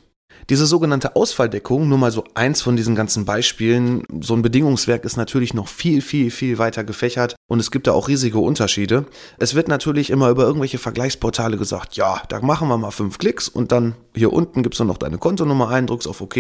Diese 0.50 0.66
sogenannte 0.66 1.16
Ausfalldeckung, 1.16 1.88
nur 1.88 1.98
mal 1.98 2.12
so 2.12 2.24
eins 2.34 2.62
von 2.62 2.76
diesen 2.76 2.96
ganzen 2.96 3.26
Beispielen, 3.26 4.04
so 4.22 4.34
ein 4.36 4.42
Bedingungswerk 4.42 5.06
ist 5.06 5.18
natürlich 5.18 5.54
noch 5.54 5.68
viel, 5.68 6.02
viel, 6.02 6.32
viel 6.32 6.58
weiter 6.58 6.84
gefächert 6.84 7.36
und 7.48 7.60
es 7.60 7.72
gibt 7.72 7.88
da 7.88 7.92
auch 7.92 8.08
riesige 8.08 8.40
Unterschiede. 8.40 9.06
Es 9.38 9.54
wird 9.54 9.68
natürlich 9.68 10.10
immer 10.10 10.30
über 10.30 10.44
irgendwelche 10.44 10.78
Vergleichsportale 10.78 11.58
gesagt, 11.58 11.96
ja, 11.96 12.22
da 12.30 12.42
machen 12.42 12.68
wir 12.68 12.78
mal 12.78 12.92
fünf 12.92 13.18
Klicks 13.18 13.48
und 13.48 13.72
dann 13.72 13.96
hier 14.16 14.34
unten 14.34 14.64
gibst 14.64 14.80
du 14.80 14.86
noch 14.86 14.98
deine 14.98 15.18
Kontonummer 15.18 15.70
ein, 15.70 15.88
drückst 15.88 16.08
auf 16.08 16.22
OK 16.22 16.38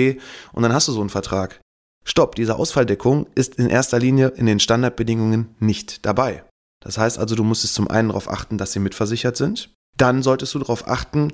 und 0.54 0.64
dann 0.64 0.74
hast 0.74 0.88
du 0.88 0.92
so 0.92 1.02
einen 1.02 1.10
Vertrag. 1.10 1.60
Stopp, 2.04 2.36
diese 2.36 2.56
Ausfalldeckung 2.56 3.28
ist 3.36 3.56
in 3.56 3.70
erster 3.70 4.00
Linie 4.00 4.30
in 4.30 4.46
den 4.46 4.60
Standardbedingungen 4.60 5.56
nicht 5.60 6.06
dabei. 6.06 6.44
Das 6.82 6.98
heißt 6.98 7.20
also, 7.20 7.36
du 7.36 7.44
musstest 7.44 7.76
zum 7.76 7.90
einen 7.90 8.10
darauf 8.10 8.30
achten, 8.30 8.58
dass 8.58 8.72
sie 8.72 8.80
mitversichert 8.80 9.38
sind. 9.38 9.72
Dann 9.98 10.24
solltest 10.24 10.54
du 10.56 10.60
darauf 10.60 10.88
achten, 10.88 11.34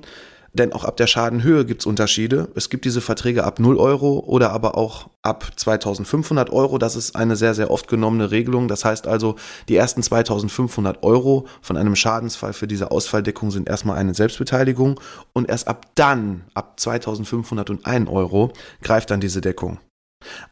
denn 0.56 0.72
auch 0.72 0.84
ab 0.84 0.96
der 0.96 1.06
Schadenhöhe 1.06 1.64
gibt 1.64 1.82
es 1.82 1.86
Unterschiede. 1.86 2.48
Es 2.54 2.70
gibt 2.70 2.84
diese 2.84 3.00
Verträge 3.00 3.44
ab 3.44 3.60
0 3.60 3.76
Euro 3.76 4.20
oder 4.26 4.50
aber 4.50 4.76
auch 4.76 5.10
ab 5.22 5.52
2500 5.54 6.50
Euro. 6.50 6.78
Das 6.78 6.96
ist 6.96 7.14
eine 7.14 7.36
sehr, 7.36 7.54
sehr 7.54 7.70
oft 7.70 7.88
genommene 7.88 8.30
Regelung. 8.30 8.68
Das 8.68 8.84
heißt 8.84 9.06
also, 9.06 9.36
die 9.68 9.76
ersten 9.76 10.02
2500 10.02 11.02
Euro 11.02 11.46
von 11.60 11.76
einem 11.76 11.96
Schadensfall 11.96 12.52
für 12.52 12.66
diese 12.66 12.90
Ausfalldeckung 12.90 13.50
sind 13.50 13.68
erstmal 13.68 13.98
eine 13.98 14.14
Selbstbeteiligung 14.14 15.00
und 15.32 15.48
erst 15.48 15.68
ab 15.68 15.86
dann, 15.94 16.44
ab 16.54 16.80
2501 16.80 18.08
Euro, 18.08 18.52
greift 18.82 19.10
dann 19.10 19.20
diese 19.20 19.40
Deckung. 19.40 19.78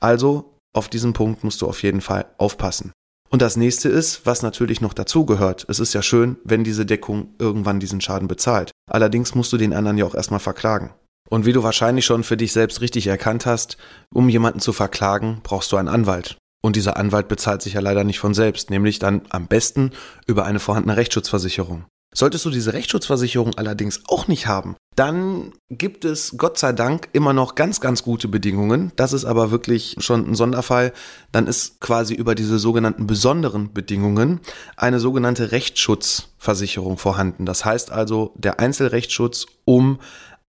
Also, 0.00 0.54
auf 0.72 0.88
diesen 0.88 1.12
Punkt 1.12 1.44
musst 1.44 1.62
du 1.62 1.66
auf 1.66 1.82
jeden 1.82 2.00
Fall 2.00 2.26
aufpassen. 2.38 2.92
Und 3.30 3.42
das 3.42 3.56
nächste 3.56 3.88
ist, 3.88 4.26
was 4.26 4.42
natürlich 4.42 4.80
noch 4.80 4.92
dazugehört. 4.94 5.66
Es 5.68 5.80
ist 5.80 5.92
ja 5.92 6.02
schön, 6.02 6.36
wenn 6.44 6.62
diese 6.62 6.86
Deckung 6.86 7.34
irgendwann 7.38 7.80
diesen 7.80 8.00
Schaden 8.00 8.28
bezahlt. 8.28 8.70
Allerdings 8.90 9.34
musst 9.34 9.52
du 9.52 9.56
den 9.56 9.72
anderen 9.72 9.98
ja 9.98 10.04
auch 10.04 10.14
erstmal 10.14 10.40
verklagen. 10.40 10.94
Und 11.30 11.46
wie 11.46 11.52
du 11.52 11.62
wahrscheinlich 11.62 12.04
schon 12.04 12.22
für 12.22 12.36
dich 12.36 12.52
selbst 12.52 12.80
richtig 12.80 13.06
erkannt 13.06 13.46
hast, 13.46 13.76
um 14.12 14.28
jemanden 14.28 14.60
zu 14.60 14.72
verklagen, 14.72 15.40
brauchst 15.42 15.72
du 15.72 15.76
einen 15.76 15.88
Anwalt. 15.88 16.36
Und 16.62 16.76
dieser 16.76 16.96
Anwalt 16.96 17.28
bezahlt 17.28 17.62
sich 17.62 17.74
ja 17.74 17.80
leider 17.80 18.04
nicht 18.04 18.18
von 18.18 18.34
selbst, 18.34 18.70
nämlich 18.70 18.98
dann 18.98 19.22
am 19.30 19.46
besten 19.46 19.92
über 20.26 20.44
eine 20.44 20.60
vorhandene 20.60 20.96
Rechtsschutzversicherung. 20.96 21.84
Solltest 22.14 22.44
du 22.44 22.50
diese 22.50 22.72
Rechtsschutzversicherung 22.72 23.54
allerdings 23.56 24.02
auch 24.06 24.28
nicht 24.28 24.46
haben, 24.46 24.76
dann 24.96 25.52
gibt 25.70 26.04
es 26.04 26.36
Gott 26.36 26.58
sei 26.58 26.72
Dank 26.72 27.08
immer 27.12 27.32
noch 27.32 27.56
ganz, 27.56 27.80
ganz 27.80 28.02
gute 28.02 28.28
Bedingungen. 28.28 28.92
Das 28.96 29.12
ist 29.12 29.24
aber 29.24 29.50
wirklich 29.50 29.96
schon 29.98 30.30
ein 30.30 30.34
Sonderfall. 30.34 30.92
Dann 31.32 31.46
ist 31.46 31.80
quasi 31.80 32.14
über 32.14 32.34
diese 32.34 32.58
sogenannten 32.58 33.06
besonderen 33.06 33.72
Bedingungen 33.72 34.40
eine 34.76 35.00
sogenannte 35.00 35.50
Rechtsschutzversicherung 35.52 36.96
vorhanden. 36.96 37.44
Das 37.44 37.64
heißt 37.64 37.90
also 37.90 38.32
der 38.36 38.60
Einzelrechtsschutz, 38.60 39.46
um 39.64 39.98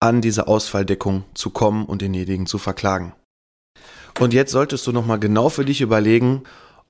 an 0.01 0.19
diese 0.19 0.47
Ausfalldeckung 0.47 1.23
zu 1.33 1.49
kommen 1.49 1.85
und 1.85 2.01
denjenigen 2.01 2.45
zu 2.45 2.57
verklagen. 2.57 3.13
Und 4.19 4.33
jetzt 4.33 4.51
solltest 4.51 4.85
du 4.85 4.91
nochmal 4.91 5.19
genau 5.19 5.47
für 5.49 5.63
dich 5.63 5.79
überlegen, 5.79 6.43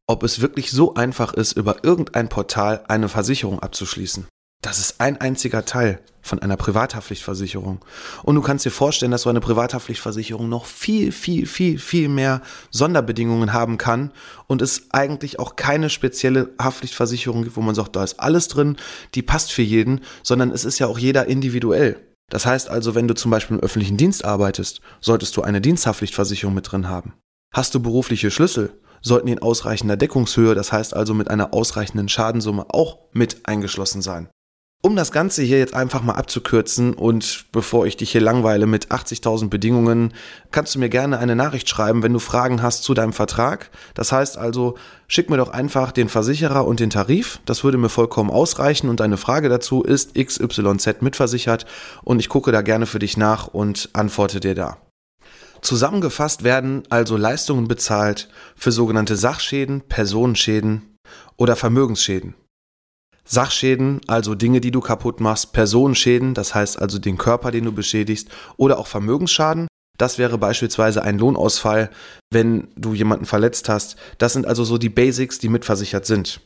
ob 0.08 0.24
es 0.24 0.42
wirklich 0.42 0.72
so 0.72 0.96
einfach 0.96 1.34
ist, 1.34 1.54
über 1.54 1.84
irgendein 1.84 2.28
Portal 2.28 2.84
eine 2.88 3.10
Versicherung 3.10 3.60
abzuschließen. 3.60 4.28
Das 4.64 4.80
ist 4.80 5.02
ein 5.02 5.20
einziger 5.20 5.66
Teil 5.66 6.00
von 6.22 6.40
einer 6.40 6.56
Privathaftpflichtversicherung. 6.56 7.84
Und 8.24 8.36
du 8.36 8.42
kannst 8.42 8.64
dir 8.64 8.72
vorstellen, 8.72 9.12
dass 9.12 9.24
so 9.24 9.30
eine 9.30 9.42
Privathaftpflichtversicherung 9.42 10.48
noch 10.48 10.66
viel, 10.66 11.12
viel, 11.12 11.46
viel, 11.46 11.78
viel 11.78 12.08
mehr 12.08 12.42
Sonderbedingungen 12.72 13.52
haben 13.52 13.78
kann 13.78 14.14
und 14.48 14.62
es 14.62 14.88
eigentlich 14.92 15.38
auch 15.38 15.58
keine 15.58 15.90
spezielle 15.90 16.52
Haftpflichtversicherung 16.62 17.44
gibt, 17.44 17.58
wo 17.58 17.62
man 17.62 17.76
sagt, 17.76 17.98
da 17.98 18.06
ist 18.06 18.22
alles 18.22 18.48
drin, 18.48 18.78
die 19.16 19.22
passt 19.22 19.52
für 19.52 19.62
jeden, 19.62 20.00
sondern 20.24 20.50
es 20.52 20.64
ist 20.64 20.80
ja 20.80 20.88
auch 20.88 20.98
jeder 20.98 21.28
individuell. 21.28 21.98
Das 22.30 22.46
heißt 22.46 22.70
also, 22.70 22.96
wenn 22.96 23.10
du 23.10 23.16
zum 23.16 23.32
Beispiel 23.32 23.58
im 23.58 23.64
öffentlichen 23.64 23.98
Dienst 23.98 24.24
arbeitest, 24.24 24.80
solltest 25.02 25.36
du 25.36 25.42
eine 25.42 25.60
Diensthaftpflichtversicherung 25.60 26.56
mit 26.56 26.72
drin 26.72 26.88
haben. 26.88 27.16
Hast 27.54 27.76
du 27.76 27.82
berufliche 27.82 28.32
Schlüssel, 28.32 28.80
sollten 29.02 29.28
die 29.28 29.34
in 29.34 29.42
ausreichender 29.42 29.98
Deckungshöhe, 29.98 30.56
das 30.56 30.72
heißt 30.72 30.96
also 30.96 31.14
mit 31.14 31.28
einer 31.28 31.54
ausreichenden 31.54 32.08
Schadensumme 32.08 32.68
auch 32.70 33.00
mit 33.12 33.46
eingeschlossen 33.46 34.02
sein. 34.02 34.30
Um 34.86 34.98
das 34.98 35.14
Ganze 35.14 35.44
hier 35.44 35.60
jetzt 35.60 35.74
einfach 35.74 36.04
mal 36.04 36.16
abzukürzen 36.16 36.94
und 36.94 37.46
bevor 37.54 37.86
ich 37.86 37.96
dich 37.96 38.12
hier 38.12 38.20
langweile 38.20 38.66
mit 38.66 38.88
80.000 38.88 39.48
Bedingungen, 39.48 40.14
kannst 40.52 40.76
du 40.76 40.80
mir 40.80 40.90
gerne 40.90 41.20
eine 41.20 41.38
Nachricht 41.38 41.70
schreiben, 41.70 42.04
wenn 42.04 42.12
du 42.12 42.20
Fragen 42.20 42.62
hast 42.62 42.84
zu 42.84 42.94
deinem 42.94 43.14
Vertrag. 43.14 43.70
Das 43.94 44.12
heißt 44.12 44.38
also, 44.38 44.76
schick 45.08 45.30
mir 45.30 45.38
doch 45.38 45.48
einfach 45.48 45.94
den 45.94 46.10
Versicherer 46.10 46.68
und 46.68 46.82
den 46.82 46.90
Tarif. 46.90 47.40
Das 47.46 47.64
würde 47.64 47.78
mir 47.78 47.88
vollkommen 47.88 48.30
ausreichen 48.30 48.90
und 48.90 49.00
deine 49.00 49.16
Frage 49.16 49.48
dazu 49.48 49.84
ist 49.84 50.16
XYZ 50.16 51.02
mitversichert 51.02 51.66
und 52.04 52.20
ich 52.20 52.28
gucke 52.28 52.52
da 52.52 52.62
gerne 52.62 52.86
für 52.86 53.00
dich 53.00 53.16
nach 53.16 53.48
und 53.48 53.90
antworte 53.94 54.42
dir 54.42 54.54
da. 54.54 54.80
Zusammengefasst 55.62 56.44
werden 56.44 56.84
also 56.90 57.16
Leistungen 57.16 57.70
bezahlt 57.70 58.28
für 58.58 58.74
sogenannte 58.74 59.16
Sachschäden, 59.16 59.80
Personenschäden 59.88 60.98
oder 61.38 61.56
Vermögensschäden. 61.56 62.36
Sachschäden, 63.26 64.02
also 64.08 64.36
Dinge, 64.36 64.62
die 64.62 64.72
du 64.72 64.82
kaputt 64.82 65.20
machst, 65.20 65.54
Personenschäden, 65.54 66.34
das 66.34 66.54
heißt 66.54 66.82
also 66.82 67.00
den 67.00 67.18
Körper, 67.18 67.52
den 67.52 67.66
du 67.66 67.72
beschädigst, 67.72 68.30
oder 68.58 68.78
auch 68.78 68.88
Vermögensschaden. 68.88 69.68
Das 69.98 70.18
wäre 70.18 70.38
beispielsweise 70.38 71.04
ein 71.04 71.20
Lohnausfall, 71.20 71.90
wenn 72.32 72.68
du 72.76 72.94
jemanden 72.94 73.26
verletzt 73.26 73.70
hast. 73.70 73.96
Das 74.18 74.34
sind 74.34 74.46
also 74.46 74.64
so 74.64 74.78
die 74.78 74.90
Basics, 74.90 75.40
die 75.40 75.50
mitversichert 75.50 76.06
sind. 76.06 76.42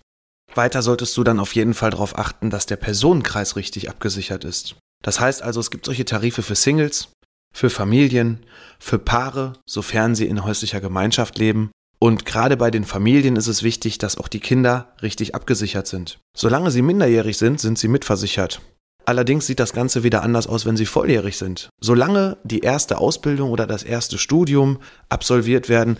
Weiter 0.53 0.81
solltest 0.81 1.15
du 1.17 1.23
dann 1.23 1.39
auf 1.39 1.55
jeden 1.55 1.73
Fall 1.73 1.91
darauf 1.91 2.17
achten, 2.17 2.49
dass 2.49 2.65
der 2.65 2.75
Personenkreis 2.75 3.55
richtig 3.55 3.89
abgesichert 3.89 4.43
ist. 4.43 4.75
Das 5.03 5.19
heißt 5.19 5.41
also, 5.41 5.59
es 5.59 5.71
gibt 5.71 5.85
solche 5.85 6.05
Tarife 6.05 6.41
für 6.41 6.55
Singles, 6.55 7.09
für 7.55 7.69
Familien, 7.69 8.45
für 8.79 8.99
Paare, 8.99 9.53
sofern 9.65 10.15
sie 10.15 10.27
in 10.27 10.43
häuslicher 10.43 10.81
Gemeinschaft 10.81 11.37
leben 11.37 11.71
und 11.99 12.25
gerade 12.25 12.57
bei 12.57 12.71
den 12.71 12.83
Familien 12.83 13.35
ist 13.35 13.47
es 13.47 13.63
wichtig, 13.63 13.97
dass 13.97 14.17
auch 14.17 14.27
die 14.27 14.39
Kinder 14.39 14.93
richtig 15.01 15.33
abgesichert 15.35 15.87
sind. 15.87 16.19
Solange 16.35 16.71
sie 16.71 16.81
minderjährig 16.81 17.37
sind, 17.37 17.59
sind 17.59 17.79
sie 17.79 17.87
mitversichert. 17.87 18.61
Allerdings 19.05 19.47
sieht 19.47 19.59
das 19.59 19.73
Ganze 19.73 20.03
wieder 20.03 20.21
anders 20.21 20.47
aus, 20.47 20.65
wenn 20.65 20.77
sie 20.77 20.85
volljährig 20.85 21.37
sind. 21.37 21.69
Solange 21.81 22.37
die 22.43 22.59
erste 22.59 22.97
Ausbildung 22.97 23.51
oder 23.51 23.65
das 23.65 23.83
erste 23.83 24.17
Studium 24.17 24.79
absolviert 25.09 25.69
werden, 25.69 25.97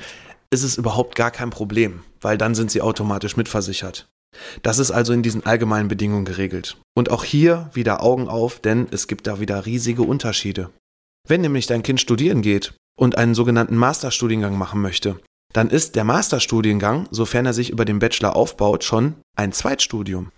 ist 0.51 0.63
es 0.63 0.77
überhaupt 0.77 1.15
gar 1.15 1.31
kein 1.31 1.49
Problem, 1.49 2.03
weil 2.21 2.37
dann 2.37 2.53
sind 2.53 2.69
sie 2.69 2.81
automatisch 2.81 3.37
mitversichert. 3.37 4.07
Das 4.61 4.77
ist 4.77 4.91
also 4.91 5.13
in 5.13 5.23
diesen 5.23 5.45
allgemeinen 5.45 5.87
Bedingungen 5.87 6.25
geregelt. 6.25 6.77
Und 6.95 7.09
auch 7.09 7.23
hier 7.23 7.69
wieder 7.73 8.03
Augen 8.03 8.27
auf, 8.27 8.59
denn 8.59 8.87
es 8.91 9.07
gibt 9.07 9.25
da 9.25 9.39
wieder 9.39 9.65
riesige 9.65 10.03
Unterschiede. 10.03 10.69
Wenn 11.27 11.41
nämlich 11.41 11.65
dein 11.65 11.83
Kind 11.83 11.99
studieren 12.01 12.41
geht 12.41 12.73
und 12.99 13.17
einen 13.17 13.35
sogenannten 13.35 13.77
Masterstudiengang 13.77 14.57
machen 14.57 14.81
möchte, 14.81 15.19
dann 15.57 15.71
ist 15.71 15.95
der 15.95 16.03
Masterstudiengang, 16.03 17.07
sofern 17.09 17.47
er 17.47 17.53
sich 17.53 17.71
über 17.71 17.83
den 17.83 17.97
Bachelor 17.97 18.35
aufbaut, 18.35 18.83
schon 18.83 19.15
ein 19.35 19.51
Zweitstudium. 19.51 20.31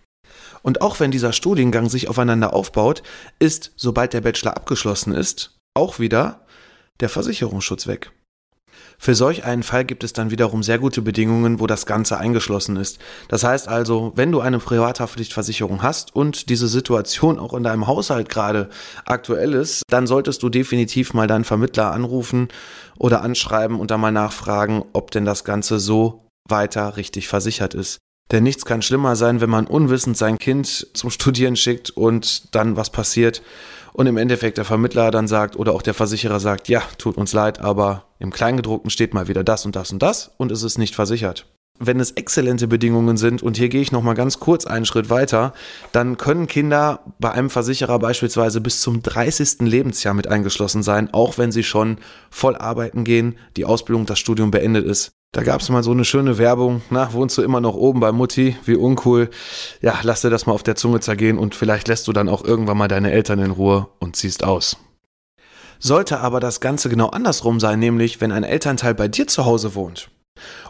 Und 0.61 0.81
auch 0.81 1.01
wenn 1.01 1.11
dieser 1.11 1.33
Studiengang 1.33 1.89
sich 1.89 2.07
aufeinander 2.07 2.53
aufbaut, 2.53 3.03
ist, 3.37 3.73
sobald 3.75 4.13
der 4.13 4.21
Bachelor 4.21 4.55
abgeschlossen 4.55 5.13
ist, 5.13 5.57
auch 5.73 5.99
wieder 5.99 6.45
der 7.01 7.09
Versicherungsschutz 7.09 7.85
weg. 7.85 8.13
Für 9.01 9.15
solch 9.15 9.45
einen 9.45 9.63
Fall 9.63 9.85
gibt 9.85 10.03
es 10.03 10.11
dann 10.11 10.29
wiederum 10.29 10.61
sehr 10.61 10.77
gute 10.77 11.01
Bedingungen, 11.01 11.61
wo 11.61 11.67
das 11.67 11.85
Ganze 11.85 12.17
eingeschlossen 12.17 12.75
ist. 12.75 12.99
Das 13.29 13.45
heißt 13.45 13.69
also, 13.69 14.11
wenn 14.15 14.33
du 14.33 14.41
eine 14.41 14.59
Privathaftpflichtversicherung 14.59 15.81
hast 15.81 16.13
und 16.13 16.49
diese 16.49 16.67
Situation 16.67 17.39
auch 17.39 17.53
in 17.53 17.63
deinem 17.63 17.87
Haushalt 17.87 18.27
gerade 18.27 18.69
aktuell 19.05 19.53
ist, 19.53 19.83
dann 19.89 20.05
solltest 20.05 20.43
du 20.43 20.49
definitiv 20.49 21.13
mal 21.13 21.27
deinen 21.27 21.45
Vermittler 21.45 21.93
anrufen 21.93 22.49
oder 22.97 23.21
anschreiben 23.21 23.79
und 23.79 23.89
dann 23.89 24.01
mal 24.01 24.11
nachfragen, 24.11 24.83
ob 24.91 25.11
denn 25.11 25.23
das 25.23 25.45
Ganze 25.45 25.79
so 25.79 26.25
weiter 26.49 26.97
richtig 26.97 27.29
versichert 27.29 27.73
ist. 27.73 27.99
Denn 28.33 28.43
nichts 28.43 28.65
kann 28.65 28.81
schlimmer 28.81 29.15
sein, 29.15 29.39
wenn 29.39 29.49
man 29.49 29.65
unwissend 29.65 30.17
sein 30.17 30.37
Kind 30.37 30.87
zum 30.93 31.09
Studieren 31.09 31.55
schickt 31.55 31.89
und 31.89 32.53
dann 32.53 32.75
was 32.75 32.89
passiert 32.89 33.41
und 33.93 34.07
im 34.07 34.17
Endeffekt 34.17 34.57
der 34.57 34.65
Vermittler 34.65 35.11
dann 35.11 35.27
sagt 35.27 35.55
oder 35.55 35.73
auch 35.73 35.81
der 35.81 35.93
Versicherer 35.93 36.39
sagt, 36.39 36.67
ja, 36.67 36.81
tut 36.97 37.17
uns 37.17 37.33
leid, 37.33 37.59
aber 37.59 38.05
im 38.19 38.31
Kleingedruckten 38.31 38.89
steht 38.89 39.13
mal 39.13 39.27
wieder 39.27 39.43
das 39.43 39.65
und 39.65 39.75
das 39.75 39.91
und 39.91 40.01
das 40.01 40.31
und 40.37 40.51
es 40.51 40.63
ist 40.63 40.77
nicht 40.77 40.95
versichert. 40.95 41.45
Wenn 41.81 42.01
es 42.01 42.11
exzellente 42.11 42.67
Bedingungen 42.67 43.15
sind, 43.15 43.41
und 43.41 43.55
hier 43.55 43.69
gehe 43.69 43.79
ich 43.81 43.93
nochmal 43.93 44.15
ganz 44.15 44.41
kurz 44.41 44.65
einen 44.65 44.85
Schritt 44.85 45.09
weiter, 45.09 45.53
dann 45.93 46.17
können 46.17 46.47
Kinder 46.47 46.99
bei 47.19 47.31
einem 47.31 47.49
Versicherer 47.49 47.99
beispielsweise 47.99 48.59
bis 48.59 48.81
zum 48.81 49.01
30. 49.01 49.61
Lebensjahr 49.61 50.13
mit 50.13 50.27
eingeschlossen 50.27 50.83
sein, 50.83 51.13
auch 51.13 51.37
wenn 51.37 51.53
sie 51.53 51.63
schon 51.63 51.99
voll 52.29 52.57
arbeiten 52.57 53.05
gehen, 53.05 53.37
die 53.55 53.63
Ausbildung, 53.63 54.05
das 54.05 54.19
Studium 54.19 54.51
beendet 54.51 54.85
ist. 54.85 55.13
Da 55.31 55.43
gab 55.43 55.61
es 55.61 55.69
mal 55.69 55.83
so 55.83 55.91
eine 55.91 56.05
schöne 56.05 56.39
Werbung, 56.39 56.81
na, 56.89 57.13
wohnst 57.13 57.37
du 57.37 57.43
immer 57.43 57.61
noch 57.61 57.75
oben 57.75 57.99
bei 57.99 58.11
Mutti, 58.11 58.57
wie 58.65 58.75
uncool. 58.75 59.29
Ja, 59.79 59.99
lass 60.01 60.21
dir 60.21 60.31
das 60.31 60.47
mal 60.47 60.53
auf 60.53 60.63
der 60.63 60.75
Zunge 60.75 61.01
zergehen 61.01 61.37
und 61.37 61.53
vielleicht 61.53 61.87
lässt 61.87 62.07
du 62.07 62.13
dann 62.13 62.29
auch 62.29 62.43
irgendwann 62.43 62.77
mal 62.77 62.87
deine 62.87 63.11
Eltern 63.11 63.37
in 63.37 63.51
Ruhe 63.51 63.89
und 63.99 64.15
ziehst 64.15 64.43
aus. 64.43 64.77
Sollte 65.77 66.19
aber 66.19 66.39
das 66.39 66.61
Ganze 66.61 66.89
genau 66.89 67.09
andersrum 67.09 67.59
sein, 67.59 67.77
nämlich 67.77 68.21
wenn 68.21 68.31
ein 68.31 68.43
Elternteil 68.43 68.95
bei 68.95 69.07
dir 69.07 69.27
zu 69.27 69.45
Hause 69.45 69.75
wohnt 69.75 70.09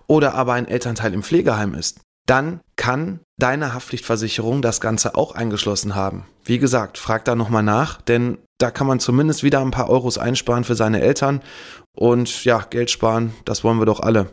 oder 0.07 0.35
aber 0.35 0.53
ein 0.53 0.67
Elternteil 0.67 1.13
im 1.13 1.23
Pflegeheim 1.23 1.73
ist, 1.73 2.01
dann 2.29 2.61
kann 2.75 3.21
deine 3.39 3.73
Haftpflichtversicherung 3.73 4.61
das 4.61 4.81
Ganze 4.81 5.15
auch 5.15 5.33
eingeschlossen 5.33 5.95
haben. 5.95 6.25
Wie 6.43 6.59
gesagt, 6.59 6.97
frag 6.97 7.25
da 7.25 7.35
nochmal 7.35 7.63
nach, 7.63 8.01
denn 8.01 8.37
da 8.59 8.69
kann 8.69 8.85
man 8.85 8.99
zumindest 8.99 9.43
wieder 9.43 9.61
ein 9.61 9.71
paar 9.71 9.89
Euros 9.89 10.17
einsparen 10.17 10.63
für 10.63 10.75
seine 10.75 11.01
Eltern 11.01 11.41
und 11.95 12.43
ja, 12.43 12.59
Geld 12.69 12.91
sparen, 12.91 13.33
das 13.45 13.63
wollen 13.63 13.79
wir 13.79 13.85
doch 13.85 14.01
alle. 14.01 14.27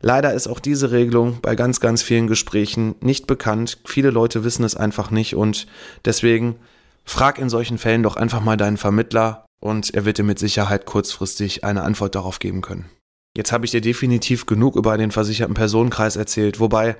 Leider 0.00 0.32
ist 0.32 0.46
auch 0.46 0.60
diese 0.60 0.92
Regelung 0.92 1.38
bei 1.42 1.56
ganz, 1.56 1.80
ganz 1.80 2.02
vielen 2.02 2.28
Gesprächen 2.28 2.94
nicht 3.00 3.26
bekannt. 3.26 3.78
Viele 3.84 4.10
Leute 4.10 4.44
wissen 4.44 4.64
es 4.64 4.76
einfach 4.76 5.10
nicht 5.10 5.34
und 5.34 5.66
deswegen 6.04 6.56
frag 7.04 7.38
in 7.38 7.48
solchen 7.48 7.78
Fällen 7.78 8.02
doch 8.04 8.16
einfach 8.16 8.40
mal 8.40 8.58
deinen 8.58 8.76
Vermittler 8.76 9.44
und 9.60 9.92
er 9.92 10.04
wird 10.04 10.18
dir 10.18 10.24
mit 10.24 10.38
Sicherheit 10.38 10.86
kurzfristig 10.86 11.64
eine 11.64 11.82
Antwort 11.82 12.14
darauf 12.14 12.38
geben 12.38 12.60
können. 12.60 12.88
Jetzt 13.36 13.52
habe 13.52 13.64
ich 13.64 13.70
dir 13.70 13.80
definitiv 13.80 14.46
genug 14.46 14.74
über 14.76 14.98
den 14.98 15.12
versicherten 15.12 15.54
Personenkreis 15.54 16.16
erzählt, 16.16 16.58
wobei 16.58 16.96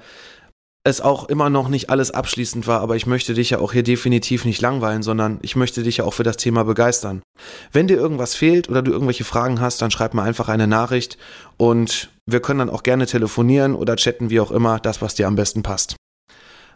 es 0.82 1.00
auch 1.00 1.28
immer 1.28 1.50
noch 1.50 1.68
nicht 1.68 1.90
alles 1.90 2.10
abschließend 2.10 2.66
war, 2.66 2.80
aber 2.80 2.96
ich 2.96 3.06
möchte 3.06 3.34
dich 3.34 3.50
ja 3.50 3.58
auch 3.58 3.72
hier 3.72 3.82
definitiv 3.82 4.44
nicht 4.44 4.62
langweilen, 4.62 5.02
sondern 5.02 5.38
ich 5.42 5.54
möchte 5.54 5.82
dich 5.82 5.98
ja 5.98 6.04
auch 6.04 6.14
für 6.14 6.22
das 6.22 6.38
Thema 6.38 6.64
begeistern. 6.64 7.22
Wenn 7.70 7.86
dir 7.86 7.98
irgendwas 7.98 8.34
fehlt 8.34 8.70
oder 8.70 8.80
du 8.80 8.90
irgendwelche 8.90 9.24
Fragen 9.24 9.60
hast, 9.60 9.82
dann 9.82 9.90
schreib 9.90 10.14
mir 10.14 10.22
einfach 10.22 10.48
eine 10.48 10.66
Nachricht 10.66 11.18
und 11.58 12.10
wir 12.24 12.40
können 12.40 12.60
dann 12.60 12.70
auch 12.70 12.82
gerne 12.82 13.06
telefonieren 13.06 13.74
oder 13.74 13.96
chatten, 13.96 14.30
wie 14.30 14.40
auch 14.40 14.50
immer, 14.50 14.78
das, 14.80 15.02
was 15.02 15.14
dir 15.14 15.26
am 15.26 15.36
besten 15.36 15.62
passt. 15.62 15.96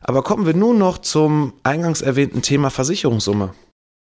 Aber 0.03 0.23
kommen 0.23 0.45
wir 0.45 0.55
nun 0.55 0.77
noch 0.77 0.99
zum 0.99 1.55
eingangs 1.63 2.03
erwähnten 2.03 2.43
Thema 2.43 2.69
Versicherungssumme. 2.69 3.55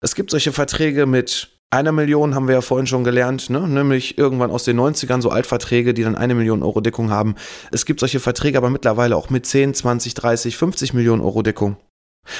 Es 0.02 0.14
gibt 0.14 0.30
solche 0.30 0.52
Verträge 0.52 1.04
mit 1.04 1.59
einer 1.70 1.92
Million 1.92 2.34
haben 2.34 2.48
wir 2.48 2.56
ja 2.56 2.60
vorhin 2.60 2.86
schon 2.86 3.04
gelernt, 3.04 3.48
ne? 3.48 3.60
nämlich 3.66 4.18
irgendwann 4.18 4.50
aus 4.50 4.64
den 4.64 4.78
90ern 4.78 5.22
so 5.22 5.30
Altverträge, 5.30 5.94
die 5.94 6.02
dann 6.02 6.16
eine 6.16 6.34
Million 6.34 6.62
Euro 6.62 6.80
Deckung 6.80 7.10
haben. 7.10 7.36
Es 7.70 7.86
gibt 7.86 8.00
solche 8.00 8.20
Verträge 8.20 8.58
aber 8.58 8.70
mittlerweile 8.70 9.16
auch 9.16 9.30
mit 9.30 9.46
10, 9.46 9.74
20, 9.74 10.14
30, 10.14 10.56
50 10.56 10.94
Millionen 10.94 11.22
Euro 11.22 11.42
Deckung. 11.42 11.76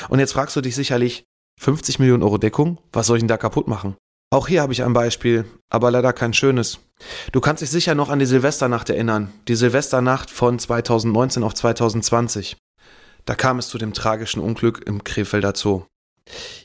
Und 0.09 0.19
jetzt 0.19 0.33
fragst 0.33 0.57
du 0.57 0.61
dich 0.61 0.75
sicherlich, 0.75 1.25
50 1.61 1.99
Millionen 1.99 2.23
Euro 2.23 2.39
Deckung? 2.39 2.79
Was 2.93 3.07
soll 3.07 3.19
ich 3.19 3.23
denn 3.23 3.29
da 3.29 3.37
kaputt 3.37 3.69
machen? 3.69 3.97
Auch 4.33 4.49
hier 4.49 4.63
habe 4.63 4.73
ich 4.73 4.83
ein 4.83 4.93
Beispiel, 4.93 5.45
aber 5.69 5.91
leider 5.91 6.13
kein 6.13 6.33
schönes. 6.33 6.79
Du 7.33 7.41
kannst 7.41 7.63
dich 7.63 7.71
sicher 7.71 7.95
noch 7.95 8.09
an 8.09 8.19
die 8.19 8.27
Silvesternacht 8.27 8.89
erinnern. 8.89 9.33
Die 9.49 9.57
Silvesternacht 9.57 10.31
von 10.31 10.59
2019 10.59 11.43
auf 11.43 11.55
2020. 11.55 12.57
Da 13.25 13.35
kam 13.35 13.59
es 13.59 13.69
zu 13.69 13.77
dem 13.77 13.93
tragischen 13.93 14.41
Unglück 14.41 14.83
im 14.87 15.05
Krefelder 15.05 15.53
Zoo. 15.55 15.83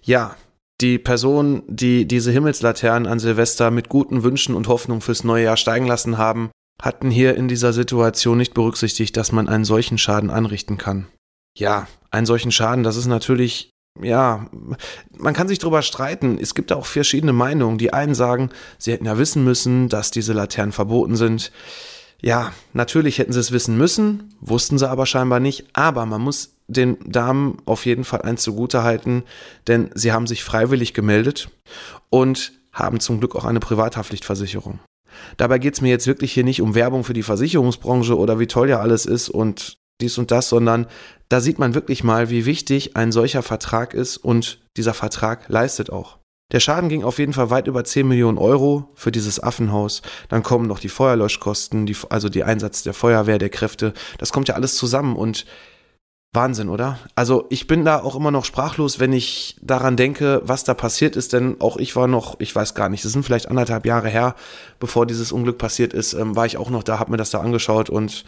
Ja, 0.04 0.36
die 0.82 1.00
Personen, 1.00 1.64
die 1.68 2.06
diese 2.08 2.32
Himmelslaternen 2.32 3.08
an 3.08 3.20
Silvester 3.20 3.72
mit 3.72 3.90
guten 3.90 4.24
Wünschen 4.24 4.56
und 4.56 4.68
Hoffnungen 4.68 5.02
fürs 5.02 5.24
neue 5.24 5.46
Jahr 5.46 5.58
steigen 5.58 5.88
lassen 5.88 6.18
haben, 6.18 6.52
hatten 6.82 7.10
hier 7.10 7.36
in 7.36 7.48
dieser 7.48 7.72
Situation 7.72 8.38
nicht 8.38 8.54
berücksichtigt, 8.54 9.16
dass 9.16 9.32
man 9.32 9.48
einen 9.48 9.66
solchen 9.66 9.98
Schaden 9.98 10.30
anrichten 10.30 10.78
kann. 10.78 11.08
Ja, 11.58 11.88
einen 12.12 12.26
solchen 12.26 12.52
Schaden, 12.52 12.84
das 12.84 12.98
ist 12.98 13.06
natürlich, 13.06 13.70
ja, 14.02 14.48
man 15.18 15.34
kann 15.34 15.48
sich 15.48 15.60
darüber 15.60 15.82
streiten. 15.82 16.38
Es 16.38 16.54
gibt 16.54 16.74
auch 16.74 16.86
verschiedene 16.86 17.32
Meinungen. 17.32 17.78
Die 17.78 17.94
einen 17.94 18.14
sagen, 18.14 18.50
sie 18.78 18.92
hätten 18.92 19.06
ja 19.06 19.18
wissen 19.18 19.46
müssen, 19.46 19.88
dass 19.88 20.12
diese 20.12 20.34
Laternen 20.34 20.74
verboten 20.74 21.16
sind. 21.16 21.54
Ja, 22.22 22.52
natürlich 22.74 23.20
hätten 23.20 23.32
sie 23.32 23.40
es 23.40 23.54
wissen 23.54 23.78
müssen, 23.78 24.36
wussten 24.42 24.78
sie 24.78 24.90
aber 24.90 25.06
scheinbar 25.06 25.40
nicht. 25.40 25.68
Aber 25.74 26.06
man 26.06 26.22
muss 26.22 26.55
den 26.68 26.98
Damen 27.06 27.58
auf 27.66 27.86
jeden 27.86 28.04
Fall 28.04 28.22
eins 28.22 28.44
zugute 28.44 28.84
halten, 28.84 29.24
denn 29.68 29.90
sie 29.94 30.12
haben 30.12 30.28
sich 30.28 30.44
freiwillig 30.44 30.94
gemeldet 30.94 31.50
und 32.10 32.54
haben 32.72 33.00
zum 33.00 33.20
Glück 33.20 33.36
auch 33.36 33.46
eine 33.46 33.60
Privathaftpflichtversicherung. 33.60 34.80
Dabei 35.38 35.60
geht 35.60 35.76
es 35.76 35.82
mir 35.82 35.90
jetzt 35.90 36.08
wirklich 36.08 36.34
hier 36.34 36.44
nicht 36.44 36.62
um 36.62 36.76
Werbung 36.76 37.04
für 37.04 37.14
die 37.14 37.24
Versicherungsbranche 37.24 38.18
oder 38.18 38.40
wie 38.40 38.48
toll 38.48 38.70
ja 38.70 38.80
alles 38.80 39.06
ist 39.06 39.30
und 39.30 39.78
dies 40.02 40.18
und 40.18 40.32
das, 40.32 40.50
sondern 40.50 40.88
da 41.30 41.40
sieht 41.40 41.58
man 41.58 41.74
wirklich 41.74 42.04
mal, 42.04 42.30
wie 42.30 42.46
wichtig 42.46 42.98
ein 42.98 43.12
solcher 43.12 43.44
Vertrag 43.44 43.94
ist 43.94 44.18
und 44.18 44.60
dieser 44.76 44.94
Vertrag 44.94 45.48
leistet 45.48 45.90
auch. 45.90 46.18
Der 46.52 46.60
Schaden 46.60 46.90
ging 46.90 47.04
auf 47.04 47.18
jeden 47.18 47.34
Fall 47.34 47.50
weit 47.50 47.68
über 47.68 47.84
10 47.84 48.08
Millionen 48.08 48.38
Euro 48.38 48.90
für 48.94 49.12
dieses 49.12 49.42
Affenhaus. 49.42 50.04
Dann 50.30 50.44
kommen 50.44 50.68
noch 50.68 50.80
die 50.80 50.90
Feuerlöschkosten, 50.90 51.88
die, 51.88 51.96
also 52.10 52.30
die 52.30 52.44
Einsatz 52.44 52.84
der 52.84 52.94
Feuerwehr, 52.94 53.40
der 53.40 53.50
Kräfte. 53.50 53.94
Das 54.20 54.32
kommt 54.32 54.48
ja 54.48 54.56
alles 54.56 54.76
zusammen 54.76 55.16
und 55.16 55.46
Wahnsinn, 56.36 56.70
oder? 56.70 57.00
Also 57.16 57.46
ich 57.50 57.68
bin 57.68 57.86
da 57.86 58.02
auch 58.02 58.16
immer 58.16 58.32
noch 58.32 58.46
sprachlos, 58.46 59.00
wenn 59.00 59.14
ich 59.14 59.58
daran 59.62 59.98
denke, 59.98 60.42
was 60.44 60.64
da 60.64 60.74
passiert 60.74 61.16
ist, 61.16 61.34
denn 61.34 61.60
auch 61.60 61.78
ich 61.78 61.96
war 61.96 62.08
noch, 62.08 62.40
ich 62.40 62.56
weiß 62.56 62.76
gar 62.76 62.90
nicht, 62.90 63.04
das 63.06 63.14
sind 63.14 63.24
vielleicht 63.24 63.50
anderthalb 63.50 63.86
Jahre 63.86 64.10
her, 64.10 64.36
bevor 64.80 65.06
dieses 65.06 65.32
Unglück 65.32 65.58
passiert 65.58 65.94
ist, 65.94 66.14
ähm, 66.14 66.36
war 66.36 66.46
ich 66.46 66.58
auch 66.58 66.70
noch 66.70 66.84
da, 66.84 67.00
habe 67.00 67.12
mir 67.12 67.18
das 67.18 67.32
da 67.32 67.40
angeschaut 67.40 67.90
und 67.90 68.26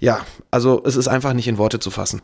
ja, 0.00 0.20
also 0.50 0.82
es 0.84 0.96
ist 0.96 1.08
einfach 1.08 1.32
nicht 1.34 1.48
in 1.48 1.58
Worte 1.58 1.80
zu 1.80 1.90
fassen. 1.90 2.22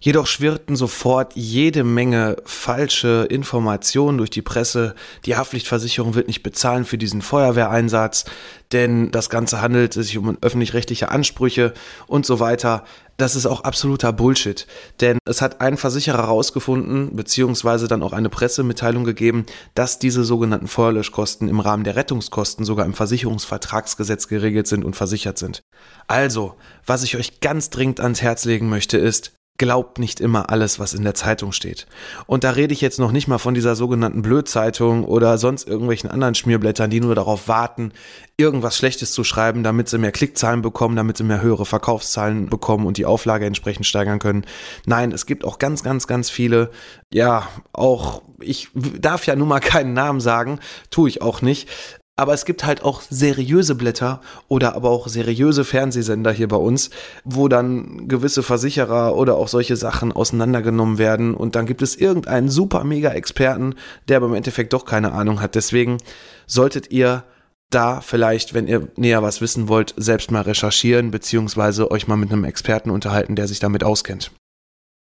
Jedoch 0.00 0.26
schwirrten 0.26 0.76
sofort 0.76 1.32
jede 1.34 1.84
Menge 1.84 2.36
falsche 2.44 3.26
Informationen 3.30 4.18
durch 4.18 4.30
die 4.30 4.42
Presse. 4.42 4.94
Die 5.24 5.36
Haftpflichtversicherung 5.36 6.14
wird 6.14 6.26
nicht 6.26 6.42
bezahlen 6.42 6.84
für 6.84 6.98
diesen 6.98 7.22
Feuerwehreinsatz, 7.22 8.26
denn 8.72 9.10
das 9.10 9.30
Ganze 9.30 9.62
handelt 9.62 9.92
sich 9.94 10.18
um 10.18 10.36
öffentlich-rechtliche 10.40 11.10
Ansprüche 11.10 11.72
und 12.06 12.26
so 12.26 12.40
weiter. 12.40 12.84
Das 13.16 13.36
ist 13.36 13.46
auch 13.46 13.62
absoluter 13.62 14.12
Bullshit, 14.12 14.66
denn 15.00 15.18
es 15.24 15.40
hat 15.40 15.60
ein 15.60 15.76
Versicherer 15.76 16.18
herausgefunden, 16.18 17.14
beziehungsweise 17.14 17.86
dann 17.86 18.02
auch 18.02 18.12
eine 18.12 18.28
Pressemitteilung 18.28 19.04
gegeben, 19.04 19.46
dass 19.74 20.00
diese 20.00 20.24
sogenannten 20.24 20.66
Feuerlöschkosten 20.66 21.48
im 21.48 21.60
Rahmen 21.60 21.84
der 21.84 21.94
Rettungskosten 21.94 22.64
sogar 22.64 22.84
im 22.84 22.94
Versicherungsvertragsgesetz 22.94 24.26
geregelt 24.26 24.66
sind 24.66 24.84
und 24.84 24.96
versichert 24.96 25.38
sind. 25.38 25.62
Also, 26.08 26.56
was 26.84 27.04
ich 27.04 27.16
euch 27.16 27.40
ganz 27.40 27.70
dringend 27.70 28.00
ans 28.00 28.20
Herz 28.20 28.44
legen 28.44 28.68
möchte, 28.68 28.98
ist, 28.98 29.32
glaubt 29.56 30.00
nicht 30.00 30.20
immer 30.20 30.50
alles, 30.50 30.80
was 30.80 30.94
in 30.94 31.04
der 31.04 31.14
Zeitung 31.14 31.52
steht. 31.52 31.86
Und 32.26 32.42
da 32.42 32.50
rede 32.50 32.72
ich 32.72 32.80
jetzt 32.80 32.98
noch 32.98 33.12
nicht 33.12 33.28
mal 33.28 33.38
von 33.38 33.54
dieser 33.54 33.76
sogenannten 33.76 34.22
Blödzeitung 34.22 35.04
oder 35.04 35.38
sonst 35.38 35.68
irgendwelchen 35.68 36.10
anderen 36.10 36.34
Schmierblättern, 36.34 36.90
die 36.90 37.00
nur 37.00 37.14
darauf 37.14 37.46
warten, 37.46 37.92
irgendwas 38.36 38.76
Schlechtes 38.76 39.12
zu 39.12 39.22
schreiben, 39.22 39.62
damit 39.62 39.88
sie 39.88 39.98
mehr 39.98 40.10
Klickzahlen 40.10 40.60
bekommen, 40.60 40.96
damit 40.96 41.16
sie 41.16 41.24
mehr 41.24 41.40
höhere 41.40 41.66
Verkaufszahlen 41.66 42.46
bekommen 42.46 42.84
und 42.84 42.96
die 42.96 43.06
Auflage 43.06 43.46
entsprechend 43.46 43.86
steigern 43.86 44.18
können. 44.18 44.44
Nein, 44.86 45.12
es 45.12 45.24
gibt 45.24 45.44
auch 45.44 45.60
ganz, 45.60 45.84
ganz, 45.84 46.08
ganz 46.08 46.30
viele, 46.30 46.70
ja, 47.12 47.46
auch, 47.72 48.22
ich 48.40 48.70
darf 48.74 49.24
ja 49.26 49.36
nun 49.36 49.48
mal 49.48 49.60
keinen 49.60 49.92
Namen 49.92 50.20
sagen, 50.20 50.58
tue 50.90 51.08
ich 51.08 51.22
auch 51.22 51.42
nicht, 51.42 51.68
aber 52.16 52.32
es 52.32 52.44
gibt 52.44 52.64
halt 52.64 52.84
auch 52.84 53.02
seriöse 53.02 53.74
Blätter 53.74 54.20
oder 54.46 54.76
aber 54.76 54.90
auch 54.90 55.08
seriöse 55.08 55.64
Fernsehsender 55.64 56.30
hier 56.30 56.46
bei 56.46 56.56
uns, 56.56 56.90
wo 57.24 57.48
dann 57.48 58.06
gewisse 58.06 58.42
Versicherer 58.42 59.16
oder 59.16 59.34
auch 59.34 59.48
solche 59.48 59.76
Sachen 59.76 60.12
auseinandergenommen 60.12 60.98
werden. 60.98 61.34
Und 61.34 61.56
dann 61.56 61.66
gibt 61.66 61.82
es 61.82 61.96
irgendeinen 61.96 62.48
super 62.48 62.84
mega 62.84 63.10
Experten, 63.10 63.74
der 64.08 64.18
aber 64.18 64.26
im 64.26 64.34
Endeffekt 64.34 64.72
doch 64.72 64.84
keine 64.84 65.12
Ahnung 65.12 65.40
hat. 65.40 65.56
Deswegen 65.56 65.98
solltet 66.46 66.92
ihr 66.92 67.24
da 67.70 68.00
vielleicht, 68.00 68.54
wenn 68.54 68.68
ihr 68.68 68.88
näher 68.96 69.24
was 69.24 69.40
wissen 69.40 69.68
wollt, 69.68 69.94
selbst 69.96 70.30
mal 70.30 70.42
recherchieren, 70.42 71.10
beziehungsweise 71.10 71.90
euch 71.90 72.06
mal 72.06 72.16
mit 72.16 72.30
einem 72.30 72.44
Experten 72.44 72.90
unterhalten, 72.90 73.34
der 73.34 73.48
sich 73.48 73.58
damit 73.58 73.82
auskennt. 73.82 74.30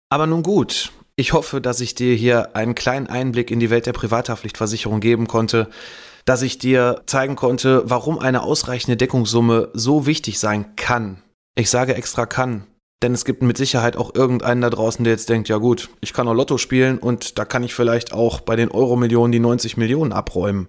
Aber 0.09 0.25
nun 0.25 0.41
gut, 0.41 0.91
ich 1.15 1.33
hoffe, 1.33 1.61
dass 1.61 1.81
ich 1.81 1.93
dir 1.93 2.15
hier 2.15 2.55
einen 2.55 2.73
kleinen 2.73 3.05
Einblick 3.05 3.51
in 3.51 3.59
die 3.59 3.69
Welt 3.69 3.85
der 3.85 3.93
Privathaftpflichtversicherung 3.93 5.01
geben 5.01 5.27
konnte 5.27 5.69
dass 6.25 6.41
ich 6.41 6.57
dir 6.57 7.03
zeigen 7.05 7.35
konnte, 7.35 7.83
warum 7.85 8.19
eine 8.19 8.43
ausreichende 8.43 8.97
Deckungssumme 8.97 9.69
so 9.73 10.05
wichtig 10.05 10.39
sein 10.39 10.75
kann. 10.75 11.21
Ich 11.55 11.69
sage 11.69 11.95
extra 11.95 12.25
kann, 12.25 12.65
denn 13.03 13.13
es 13.13 13.25
gibt 13.25 13.43
mit 13.43 13.57
Sicherheit 13.57 13.97
auch 13.97 14.15
irgendeinen 14.15 14.61
da 14.61 14.69
draußen, 14.69 15.03
der 15.03 15.13
jetzt 15.13 15.29
denkt, 15.29 15.47
ja 15.47 15.57
gut, 15.57 15.89
ich 16.01 16.13
kann 16.13 16.27
auch 16.27 16.33
Lotto 16.33 16.57
spielen 16.57 16.97
und 16.97 17.37
da 17.37 17.45
kann 17.45 17.63
ich 17.63 17.75
vielleicht 17.75 18.13
auch 18.13 18.41
bei 18.41 18.55
den 18.55 18.71
Euro-Millionen 18.71 19.31
die 19.31 19.39
90 19.39 19.77
Millionen 19.77 20.11
abräumen. 20.11 20.67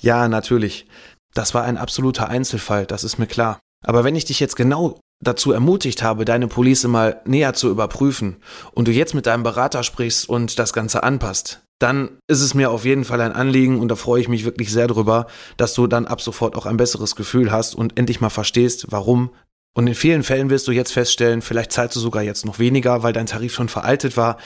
Ja, 0.00 0.28
natürlich. 0.28 0.86
Das 1.34 1.54
war 1.54 1.62
ein 1.62 1.78
absoluter 1.78 2.28
Einzelfall, 2.28 2.86
das 2.86 3.04
ist 3.04 3.18
mir 3.18 3.26
klar. 3.26 3.58
Aber 3.86 4.04
wenn 4.04 4.16
ich 4.16 4.26
dich 4.26 4.40
jetzt 4.40 4.56
genau 4.56 5.00
dazu 5.22 5.52
ermutigt 5.52 6.02
habe, 6.02 6.24
deine 6.24 6.48
Police 6.48 6.84
mal 6.84 7.20
näher 7.24 7.54
zu 7.54 7.70
überprüfen 7.70 8.36
und 8.72 8.88
du 8.88 8.92
jetzt 8.92 9.14
mit 9.14 9.26
deinem 9.26 9.42
Berater 9.42 9.82
sprichst 9.82 10.28
und 10.28 10.58
das 10.58 10.72
Ganze 10.72 11.02
anpasst, 11.02 11.62
dann 11.80 12.18
ist 12.28 12.42
es 12.42 12.54
mir 12.54 12.70
auf 12.70 12.84
jeden 12.84 13.04
Fall 13.04 13.20
ein 13.20 13.32
Anliegen 13.32 13.80
und 13.80 13.88
da 13.88 13.96
freue 13.96 14.20
ich 14.20 14.28
mich 14.28 14.44
wirklich 14.44 14.70
sehr 14.70 14.86
drüber, 14.86 15.26
dass 15.56 15.74
du 15.74 15.86
dann 15.86 16.06
ab 16.06 16.20
sofort 16.20 16.54
auch 16.54 16.66
ein 16.66 16.76
besseres 16.76 17.16
Gefühl 17.16 17.50
hast 17.50 17.74
und 17.74 17.98
endlich 17.98 18.20
mal 18.20 18.30
verstehst, 18.30 18.86
warum. 18.90 19.30
Und 19.74 19.86
in 19.86 19.94
vielen 19.94 20.22
Fällen 20.22 20.50
wirst 20.50 20.68
du 20.68 20.72
jetzt 20.72 20.92
feststellen, 20.92 21.42
vielleicht 21.42 21.72
zahlst 21.72 21.96
du 21.96 22.00
sogar 22.00 22.22
jetzt 22.22 22.44
noch 22.44 22.58
weniger, 22.58 23.02
weil 23.02 23.12
dein 23.12 23.26
Tarif 23.26 23.54
schon 23.54 23.68
veraltet 23.68 24.16
war. 24.16 24.36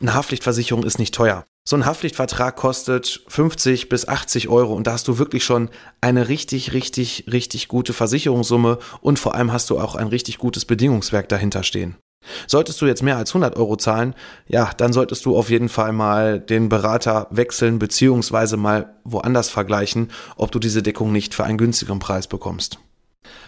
Eine 0.00 0.14
Haftpflichtversicherung 0.14 0.84
ist 0.84 0.98
nicht 0.98 1.14
teuer. 1.14 1.44
So 1.66 1.76
ein 1.76 1.86
Haftpflichtvertrag 1.86 2.54
kostet 2.56 3.24
50 3.26 3.88
bis 3.88 4.06
80 4.06 4.48
Euro 4.48 4.74
und 4.74 4.86
da 4.86 4.92
hast 4.92 5.08
du 5.08 5.18
wirklich 5.18 5.44
schon 5.44 5.70
eine 6.02 6.28
richtig, 6.28 6.74
richtig, 6.74 7.24
richtig 7.32 7.68
gute 7.68 7.94
Versicherungssumme 7.94 8.78
und 9.00 9.18
vor 9.18 9.34
allem 9.34 9.52
hast 9.52 9.70
du 9.70 9.80
auch 9.80 9.94
ein 9.94 10.08
richtig 10.08 10.38
gutes 10.38 10.66
Bedingungswerk 10.66 11.28
dahinter 11.28 11.62
stehen. 11.62 11.96
Solltest 12.46 12.80
du 12.80 12.86
jetzt 12.86 13.02
mehr 13.02 13.16
als 13.16 13.30
100 13.30 13.56
Euro 13.56 13.76
zahlen, 13.76 14.14
ja, 14.46 14.70
dann 14.76 14.92
solltest 14.92 15.24
du 15.24 15.36
auf 15.36 15.50
jeden 15.50 15.68
Fall 15.68 15.92
mal 15.92 16.40
den 16.40 16.68
Berater 16.68 17.26
wechseln 17.30 17.78
beziehungsweise 17.78 18.56
mal 18.56 18.94
woanders 19.04 19.50
vergleichen, 19.50 20.10
ob 20.36 20.52
du 20.52 20.58
diese 20.58 20.82
Deckung 20.82 21.12
nicht 21.12 21.34
für 21.34 21.44
einen 21.44 21.58
günstigeren 21.58 21.98
Preis 21.98 22.26
bekommst. 22.26 22.78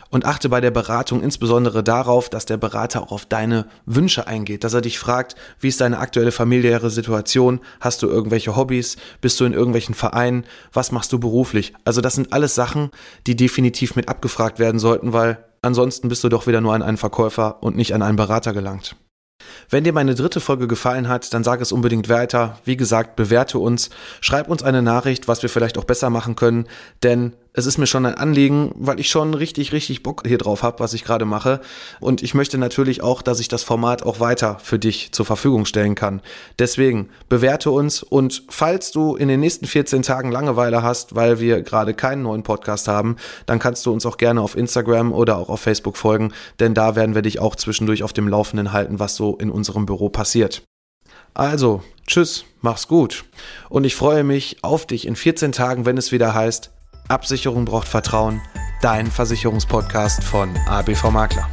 Und 0.08 0.24
achte 0.24 0.48
bei 0.48 0.60
der 0.60 0.70
Beratung 0.70 1.20
insbesondere 1.20 1.82
darauf, 1.82 2.28
dass 2.28 2.46
der 2.46 2.56
Berater 2.56 3.02
auch 3.02 3.10
auf 3.10 3.26
deine 3.26 3.66
Wünsche 3.86 4.26
eingeht, 4.26 4.62
dass 4.62 4.74
er 4.74 4.80
dich 4.80 4.98
fragt, 4.98 5.34
wie 5.58 5.68
ist 5.68 5.80
deine 5.80 5.98
aktuelle 5.98 6.30
familiäre 6.30 6.90
Situation, 6.90 7.60
hast 7.80 8.02
du 8.02 8.06
irgendwelche 8.06 8.54
Hobbys, 8.54 8.96
bist 9.20 9.40
du 9.40 9.44
in 9.44 9.52
irgendwelchen 9.52 9.94
Vereinen, 9.94 10.44
was 10.72 10.92
machst 10.92 11.12
du 11.12 11.18
beruflich. 11.18 11.74
Also 11.84 12.00
das 12.00 12.14
sind 12.14 12.32
alles 12.32 12.54
Sachen, 12.54 12.90
die 13.26 13.34
definitiv 13.34 13.96
mit 13.96 14.08
abgefragt 14.08 14.60
werden 14.60 14.78
sollten, 14.78 15.12
weil 15.12 15.44
Ansonsten 15.66 16.08
bist 16.08 16.22
du 16.22 16.28
doch 16.28 16.46
wieder 16.46 16.60
nur 16.60 16.74
an 16.74 16.82
einen 16.82 16.96
Verkäufer 16.96 17.60
und 17.60 17.76
nicht 17.76 17.92
an 17.92 18.00
einen 18.00 18.14
Berater 18.14 18.52
gelangt. 18.52 18.94
Wenn 19.68 19.82
dir 19.82 19.92
meine 19.92 20.14
dritte 20.14 20.38
Folge 20.38 20.68
gefallen 20.68 21.08
hat, 21.08 21.34
dann 21.34 21.42
sag 21.42 21.60
es 21.60 21.72
unbedingt 21.72 22.08
weiter. 22.08 22.60
Wie 22.64 22.76
gesagt, 22.76 23.16
bewerte 23.16 23.58
uns, 23.58 23.90
schreib 24.20 24.48
uns 24.48 24.62
eine 24.62 24.80
Nachricht, 24.80 25.26
was 25.26 25.42
wir 25.42 25.50
vielleicht 25.50 25.76
auch 25.76 25.82
besser 25.84 26.08
machen 26.08 26.36
können, 26.36 26.68
denn 27.02 27.34
es 27.56 27.64
ist 27.64 27.78
mir 27.78 27.86
schon 27.86 28.04
ein 28.04 28.14
Anliegen, 28.14 28.70
weil 28.74 29.00
ich 29.00 29.08
schon 29.08 29.32
richtig, 29.32 29.72
richtig 29.72 30.02
Bock 30.02 30.24
hier 30.26 30.36
drauf 30.36 30.62
habe, 30.62 30.78
was 30.80 30.92
ich 30.92 31.04
gerade 31.04 31.24
mache. 31.24 31.60
Und 32.00 32.22
ich 32.22 32.34
möchte 32.34 32.58
natürlich 32.58 33.02
auch, 33.02 33.22
dass 33.22 33.40
ich 33.40 33.48
das 33.48 33.62
Format 33.62 34.02
auch 34.02 34.20
weiter 34.20 34.58
für 34.62 34.78
dich 34.78 35.12
zur 35.12 35.24
Verfügung 35.24 35.64
stellen 35.64 35.94
kann. 35.94 36.20
Deswegen 36.58 37.08
bewerte 37.30 37.70
uns 37.70 38.02
und 38.02 38.42
falls 38.50 38.90
du 38.90 39.16
in 39.16 39.28
den 39.28 39.40
nächsten 39.40 39.66
14 39.66 40.02
Tagen 40.02 40.30
Langeweile 40.30 40.82
hast, 40.82 41.14
weil 41.14 41.40
wir 41.40 41.62
gerade 41.62 41.94
keinen 41.94 42.22
neuen 42.22 42.42
Podcast 42.42 42.88
haben, 42.88 43.16
dann 43.46 43.58
kannst 43.58 43.86
du 43.86 43.92
uns 43.92 44.04
auch 44.04 44.18
gerne 44.18 44.42
auf 44.42 44.54
Instagram 44.54 45.14
oder 45.14 45.38
auch 45.38 45.48
auf 45.48 45.60
Facebook 45.60 45.96
folgen, 45.96 46.34
denn 46.60 46.74
da 46.74 46.94
werden 46.94 47.14
wir 47.14 47.22
dich 47.22 47.40
auch 47.40 47.56
zwischendurch 47.56 48.02
auf 48.02 48.12
dem 48.12 48.28
Laufenden 48.28 48.74
halten, 48.74 48.98
was 48.98 49.16
so 49.16 49.34
in 49.36 49.50
unserem 49.50 49.86
Büro 49.86 50.10
passiert. 50.10 50.62
Also, 51.32 51.82
tschüss, 52.06 52.44
mach's 52.60 52.86
gut. 52.86 53.24
Und 53.70 53.84
ich 53.84 53.94
freue 53.94 54.24
mich 54.24 54.58
auf 54.62 54.86
dich 54.86 55.06
in 55.06 55.16
14 55.16 55.52
Tagen, 55.52 55.86
wenn 55.86 55.96
es 55.96 56.12
wieder 56.12 56.34
heißt, 56.34 56.70
Absicherung 57.08 57.64
braucht 57.64 57.86
Vertrauen, 57.86 58.40
dein 58.82 59.06
Versicherungspodcast 59.10 60.24
von 60.24 60.56
ABV 60.66 61.10
Makler. 61.10 61.48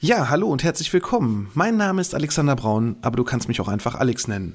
Ja, 0.00 0.30
hallo 0.30 0.48
und 0.48 0.62
herzlich 0.62 0.92
willkommen. 0.92 1.50
Mein 1.54 1.76
Name 1.76 2.00
ist 2.00 2.14
Alexander 2.14 2.56
Braun, 2.56 2.96
aber 3.02 3.16
du 3.16 3.24
kannst 3.24 3.48
mich 3.48 3.60
auch 3.60 3.68
einfach 3.68 3.94
Alex 3.96 4.28
nennen. 4.28 4.54